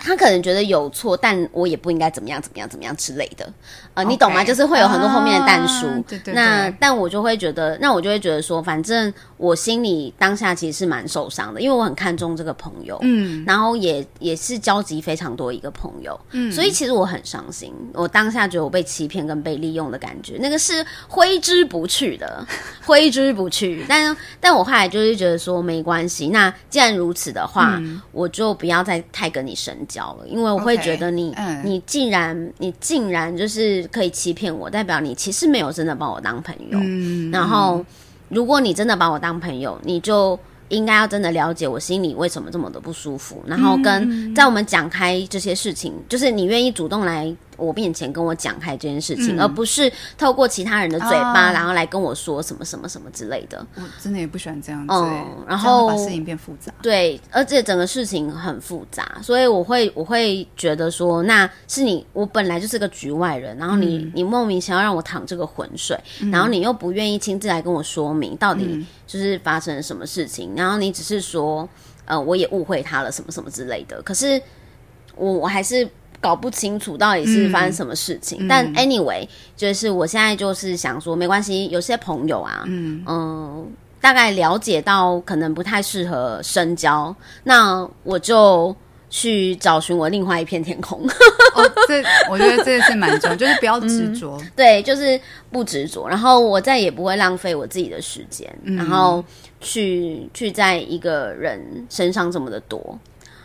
[0.00, 3.50] 他可能觉得有错，但我也不应该怎么样怎么样怎么样之类的，
[3.94, 4.08] 呃，Okay.
[4.08, 4.44] 你懂吗？
[4.44, 5.86] 就是会有很多后面的但书。
[5.86, 6.34] Uh, 对对对。
[6.34, 17.72] 那但我就会觉得，那我就会觉得说，反正我心里当下其实是蛮受伤的，因为我很看重这个朋友，嗯，然后也也是交集非常多一个朋友，嗯，所以其实我很伤心。
[17.92, 22.46] 我当下觉得我被欺骗跟被利用的感觉，那个是挥之不去的，
[22.84, 23.84] 挥之不去。
[23.88, 29.73] 但但我后来就是觉得说没关系，那既然如此的话，嗯、我就不要再太跟你深。
[29.74, 36.78] 深交了，因为我会觉得你、你竟然你竟然就是可以欺骗我，代表你其实没有真的把我当朋友。
[37.32, 37.84] 然后
[38.28, 40.38] 如果你真的把我当朋友，你就。
[40.70, 47.32] 应该要真的了解我心里为什么这么的不舒服，然后跟在我们讲开这些事情，就是你愿意主动来
[47.64, 53.66] 我面前跟我讲开这件事情，嗯、而不是透过其他人的嘴巴，哦、然后来跟我说什么什么什么之类的。
[53.76, 56.72] 我真的也不喜欢这样子，嗯，然后把事情变复杂。
[56.82, 71.68] 对，而且整个事情很复杂，所以我会我会觉得说，那是你，我本来就是个局外人，然后你、嗯、你莫名其妙让我淌这个浑水，嗯、然后你又不愿意亲自来跟我说明到底就是发生了什么事情，嗯、然后你只是说，
[72.04, 74.40] 呃，我也误会他了什么什么之类的，可是
[75.16, 75.88] 我我还是。
[76.24, 83.04] 搞不清楚到底是发生什么事情，嗯、但 anyway，就是我现在就是想说，没关系，有些朋友啊，嗯。
[83.06, 83.66] 嗯、呃，
[84.00, 88.74] 大概了解到可能不太适合深交，那我就
[89.10, 90.98] 去找寻我另外一片天空。
[91.54, 95.20] 哦，这我觉得这是蛮重要，就是不要执着、嗯，对，就是
[95.50, 99.22] 不执着，然后我再也不会浪费我自己的时间，嗯、然后
[99.60, 101.60] 去去在一个人
[101.90, 102.98] 身上这么的多。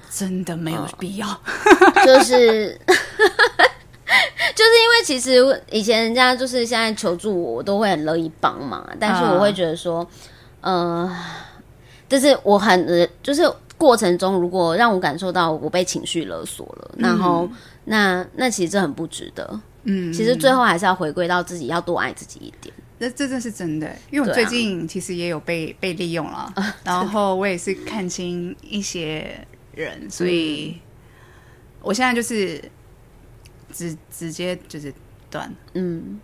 [0.10, 1.38] 真的没有必要，哦、
[2.06, 2.80] 就是
[4.56, 10.06] 就是因为其实以前人家就是现在求助我，我都会很乐意帮忙，但是我会觉得说，
[10.62, 11.18] 嗯、呃，
[12.10, 13.44] 就是我很就是
[13.78, 17.48] 过程中如果让我感受到我被情绪勒索了，嗯、然后
[17.86, 22.74] 那那其实这很不值得，嗯，其实最后还是要回归到自己，要多爱自己一点。
[22.98, 26.52] 那这这是真的，因为我最近其实也有被、啊、被利用了，
[26.84, 29.48] 然后我也是看清一些。
[29.74, 30.80] 人，所以
[31.82, 32.62] 我现在就是
[33.72, 34.94] 直直接就是
[35.30, 36.20] 断，嗯，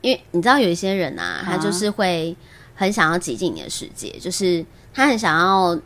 [0.00, 2.36] 因为你知道有一些人啊，他就是会
[2.74, 4.64] 很想要挤进你的世界，就是
[4.94, 5.78] 他很想要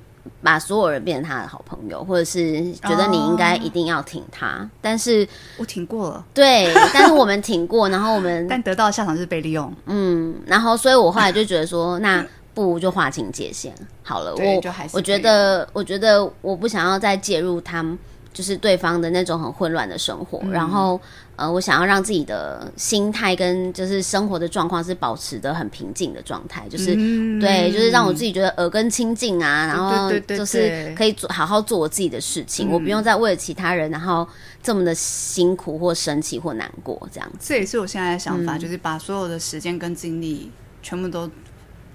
[0.43, 5.26] 把所有人变成他的好朋友，或者是觉得你应该一定要挺他，但是
[5.57, 12.26] 我挺过了，对，但是我们挺过，然后我们 但得到的下场是被利用，嗯，然后所以我后来就觉得说 那。
[12.55, 14.35] 不如就划清界限好了。
[14.37, 17.99] 我我觉得，我觉得我不想要再介入他们，
[18.33, 20.39] 就是对方的那种很混乱的生活。
[20.45, 21.01] 嗯、然后，
[21.35, 26.69] 呃，我想要让自己的心态跟就是生活的状况是保持的很平静的状态。
[26.69, 29.67] 就是、嗯、对，就是让我自己觉得耳根清净啊。
[29.67, 34.25] 然后就是可以做好好做我自己的事情，嗯、我不用再为了其他人，然后
[34.63, 37.49] 这么的辛苦或生气或难过这样子。
[37.49, 40.51] 这也是我现在的想法，嗯、就是把所有的时间跟精力
[40.83, 41.29] 全部都。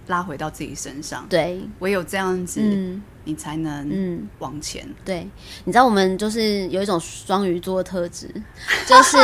[0.10, 4.84] 拉回到自己身上，对，唯有这样子，嗯，你才能嗯往前。
[5.05, 5.28] 对，
[5.64, 8.28] 你知道我们就是有一种双鱼座的特质，
[8.88, 9.18] 就是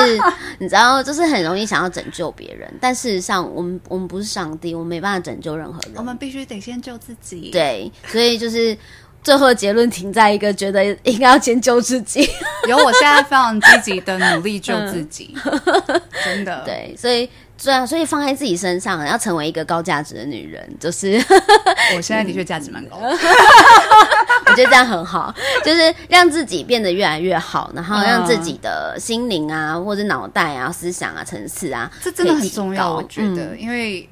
[0.59, 7.49] 你知道，就是很容易想要拯救别人，但事实上，我们我们不是上帝，我们没办法拯救任何人，我们必须得先救自己。
[7.51, 8.77] 对，所以就是
[9.23, 12.29] 最后的结论停在一个，觉得应该要先救自己。
[12.69, 16.61] 有，我现在非常积极的努力救自己， 嗯、真的。
[16.63, 17.27] 对，所以。
[17.63, 21.15] 对啊，所以放在自己身上，要成为一个高价值的女人，就是
[21.95, 23.09] 我现在的确价值蛮高的，
[24.45, 25.33] 我觉得这样很好，
[25.63, 34.07] 就是让自己变得越来越好，然后让自己的心灵啊，或者脑袋啊、思想啊、层次啊，这真的很重要，我觉得，嗯、因为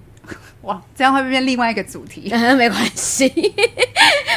[0.61, 3.31] 哇，这样会变另外一个主题， 没关系，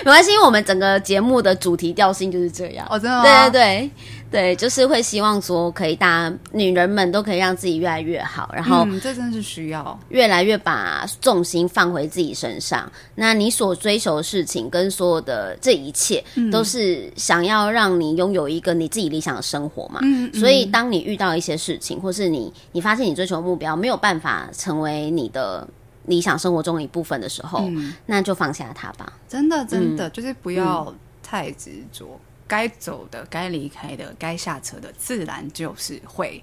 [0.05, 3.23] 没关系，因为我们整个节目的主题调性就是这样，哦，真的吗？
[3.23, 3.91] 对对对。
[4.31, 12.91] 对，就是会希望说，可以大家女人们都可以让自己越来越好，然后这真的是需要越来越把重心放回自己身上。
[13.15, 20.01] 那你所追求的事情跟所有的这一切，都是想要让你拥有一个你自己理想的生活嘛？
[20.03, 25.67] 嗯，所以当你遇到一些事情，或是你你发现你追求的目标没有办法成为你的
[26.07, 27.71] 理想生活中的一部分的时候，
[28.05, 29.13] 那就放下它吧。
[29.29, 32.19] 真的，真的就是不要太执着。
[32.47, 36.43] 该走的、该离开的、该下车的，自然就是会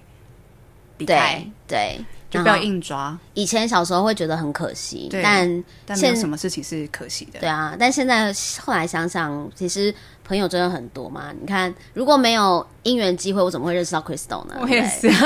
[0.98, 1.44] 离开。
[1.66, 3.18] 对，对，就不要硬抓。
[3.34, 7.40] 以前小时候会觉得很可惜，但但没有什么事情是可惜的。
[7.40, 9.94] 对啊，但现在后来想想，其实
[10.24, 11.32] 朋友真的很多嘛。
[11.40, 14.56] 你看，如果没有姻缘机会，我怎么会认识到 Crystal 呢？
[14.60, 15.08] 我也是。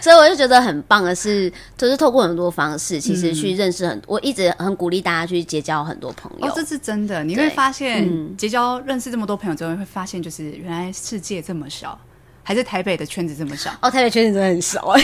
[0.00, 4.06] 所以我就觉得很棒的是，就是透过很多方式，其实去认识很多。
[4.06, 6.46] 嗯、我一直很鼓励大家去结交很多朋友。
[6.46, 11.98] 哦，这是真的，你会发现，嗯、结交认识这么多朋友之后，会发现就是原来世界这么小，
[12.42, 13.70] 还是台北的圈子这么小。
[13.82, 15.02] 哦，台北圈子真的很小哎，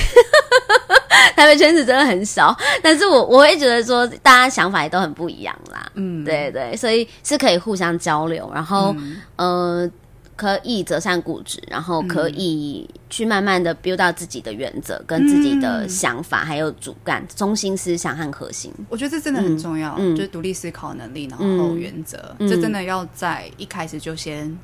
[1.36, 2.56] 台北圈子真的很少。
[2.82, 5.90] 但是我我会觉得说，大家想法也都很不一样啦。
[5.94, 9.90] 嗯，对对，所以是可以互相交流，然后、嗯、呃。
[10.36, 18.70] 可以择善固执，然后可以去慢慢的 build 到自己的原则，跟自己的想法，还有主干、中心思想和核心。
[18.88, 24.56] 我觉得这真的很重要，就是独立思考能力，然后原则，这真的要在一开始就先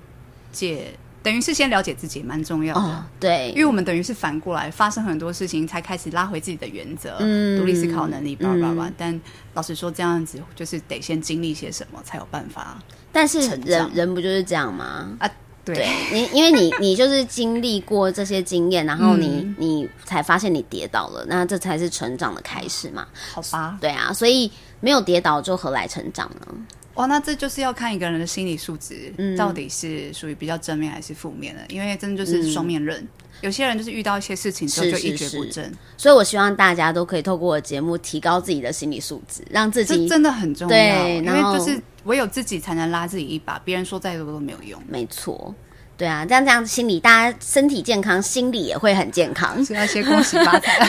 [0.52, 0.92] 借。
[1.24, 2.80] 等于是先了解自己，蛮重要的。
[2.80, 8.90] 哦、对，因为我们等于是反过来发生很多事情，才开始拉回自己的原则，嗯，独立思考能力，叭叭叭。
[8.98, 9.20] 但
[9.54, 12.76] 老实说，这样子就是得先经历些什么，才有办法。
[13.12, 15.16] 但是人人不就是这样吗？
[15.20, 15.30] 啊，
[15.64, 23.06] 对，对你，因为你你就是经历过这些经验，然后你、嗯、你才发现你跌倒了，那这才是成长的开始嘛？
[23.32, 24.50] 好吧，对啊，所以
[24.80, 26.54] 没有跌倒就何来成长呢？
[26.94, 31.62] 哇，那这就是要看一个人的心理素质，嗯，到底是属于比较正面还是负面的？
[31.68, 33.08] 因为真的就是双面刃，嗯，
[33.40, 35.72] 有些人就是遇到一些事情之后就一蹶不振。
[35.96, 40.68] 所以我希望大家都可以透过我的节目提高自己的心理素质，让自己真的很重要。
[40.68, 44.82] 对，因为就是唯有自己才能拉自己一把，别人说再多都没有用。
[44.88, 45.54] 没错。
[45.94, 49.64] 对啊，这样这样，心理大家身体健康，心理也会很健康。
[49.64, 50.84] 所以要先恭喜发财。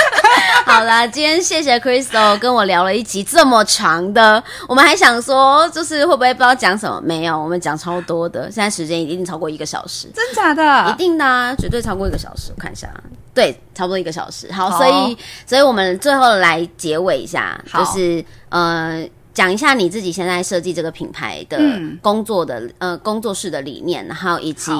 [0.64, 6.98] 好啦，今天谢谢 Crystal 跟我聊了一集这么长的，我们还想说，就是会不会不知道讲什么？
[7.02, 8.44] 没有，我们讲超多的。
[8.50, 10.90] 现在时间一定超过一个小时，真假的？
[10.90, 12.50] 一定的啊，绝对超过一个小时。
[12.56, 12.88] 我看一下，
[13.34, 14.50] 对，差不多一个小时。
[14.50, 19.06] 好，好，所以，所以我们最后来结尾一下，就是呃。
[19.34, 21.58] 讲一下你自己现在设计这个品牌的
[22.00, 24.72] 工作的、嗯、呃工作室的理念，然后以及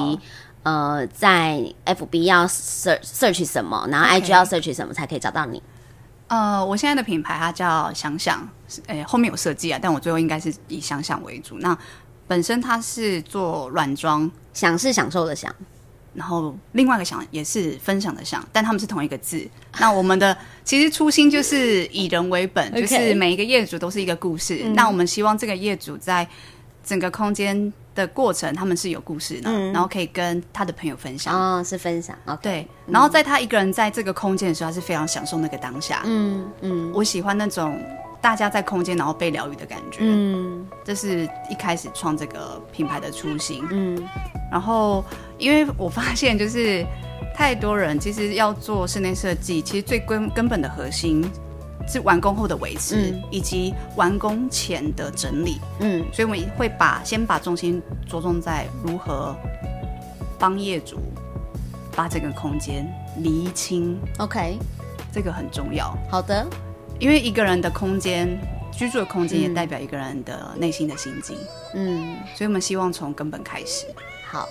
[0.63, 5.61] 呃在 FB 要 search search 什么，然后 IG 要 search 什么才可以找到你。
[6.27, 8.49] 呃，我现在的品牌它叫想想，
[8.87, 11.57] 诶后面有设计啊，但我最后应该是以想想为主。
[11.59, 11.77] 那
[12.25, 15.53] 本身它是做软装，想是享受的想。
[16.15, 19.47] 然后另外一个想也是分享的想，但他们是同一个字。
[19.79, 24.63] 那我们的其实初心就是以人为本，就是每一个业主都是一个故事。
[24.73, 26.27] 那我们希望这个业主在
[26.83, 31.33] 整个空间的过程，他们是有故事的，然后可以跟他的朋友分享。
[31.33, 32.17] 哦，是分享。
[32.25, 32.65] 哦，对。
[32.87, 36.01] 然后在他一个人在这个空间的时候，他是非常享受那个当下。
[36.05, 37.79] 嗯嗯，我喜欢那种。
[38.25, 44.03] 大家在空间，然后被疗愈的感觉，嗯，这是一开始创这个品牌的初心，嗯，
[44.51, 45.05] 然后
[45.37, 46.83] 因为我发现，就是
[47.35, 51.23] 太多人其实要做室内设计，其实最根根本的核心
[51.87, 59.35] 是完工后的维持，嗯，以及完工前的整理，嗯，所以我们会把先把重心着重在如何
[60.39, 60.97] 帮业主
[61.95, 64.57] 把这个空间厘清，OK，
[65.13, 66.43] 这个很重要，好的。
[66.99, 68.39] 因为一个人的空间，
[68.71, 71.37] 居住的空间也代表一个人的内心的心境。
[71.73, 73.85] 嗯，所以我们希望从根本开始。
[74.25, 74.47] 好，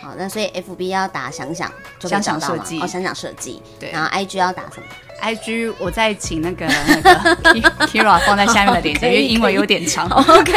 [0.00, 3.60] 好，那所以 FB 要打想想，想想设计，哦，想想设计。
[3.80, 4.86] 对，然后 IG 要打什么
[5.22, 10.08] ？IG，我再请那个那个 Kira 放在下面的链接， 因为英文有点长。
[10.10, 10.52] OK，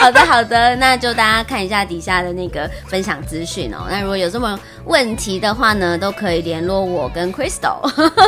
[0.00, 3.86] 好的好的，那就大家看一下底下的那个分享资讯哦。
[3.90, 7.80] 那如果有什么问题的话呢，都可以联络我跟 Crystal。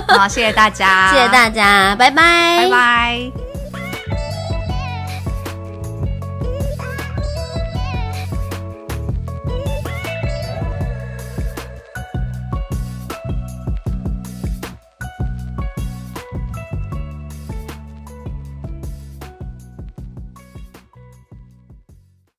[0.08, 3.45] 好，谢谢大家， 谢谢大家，拜拜，拜拜。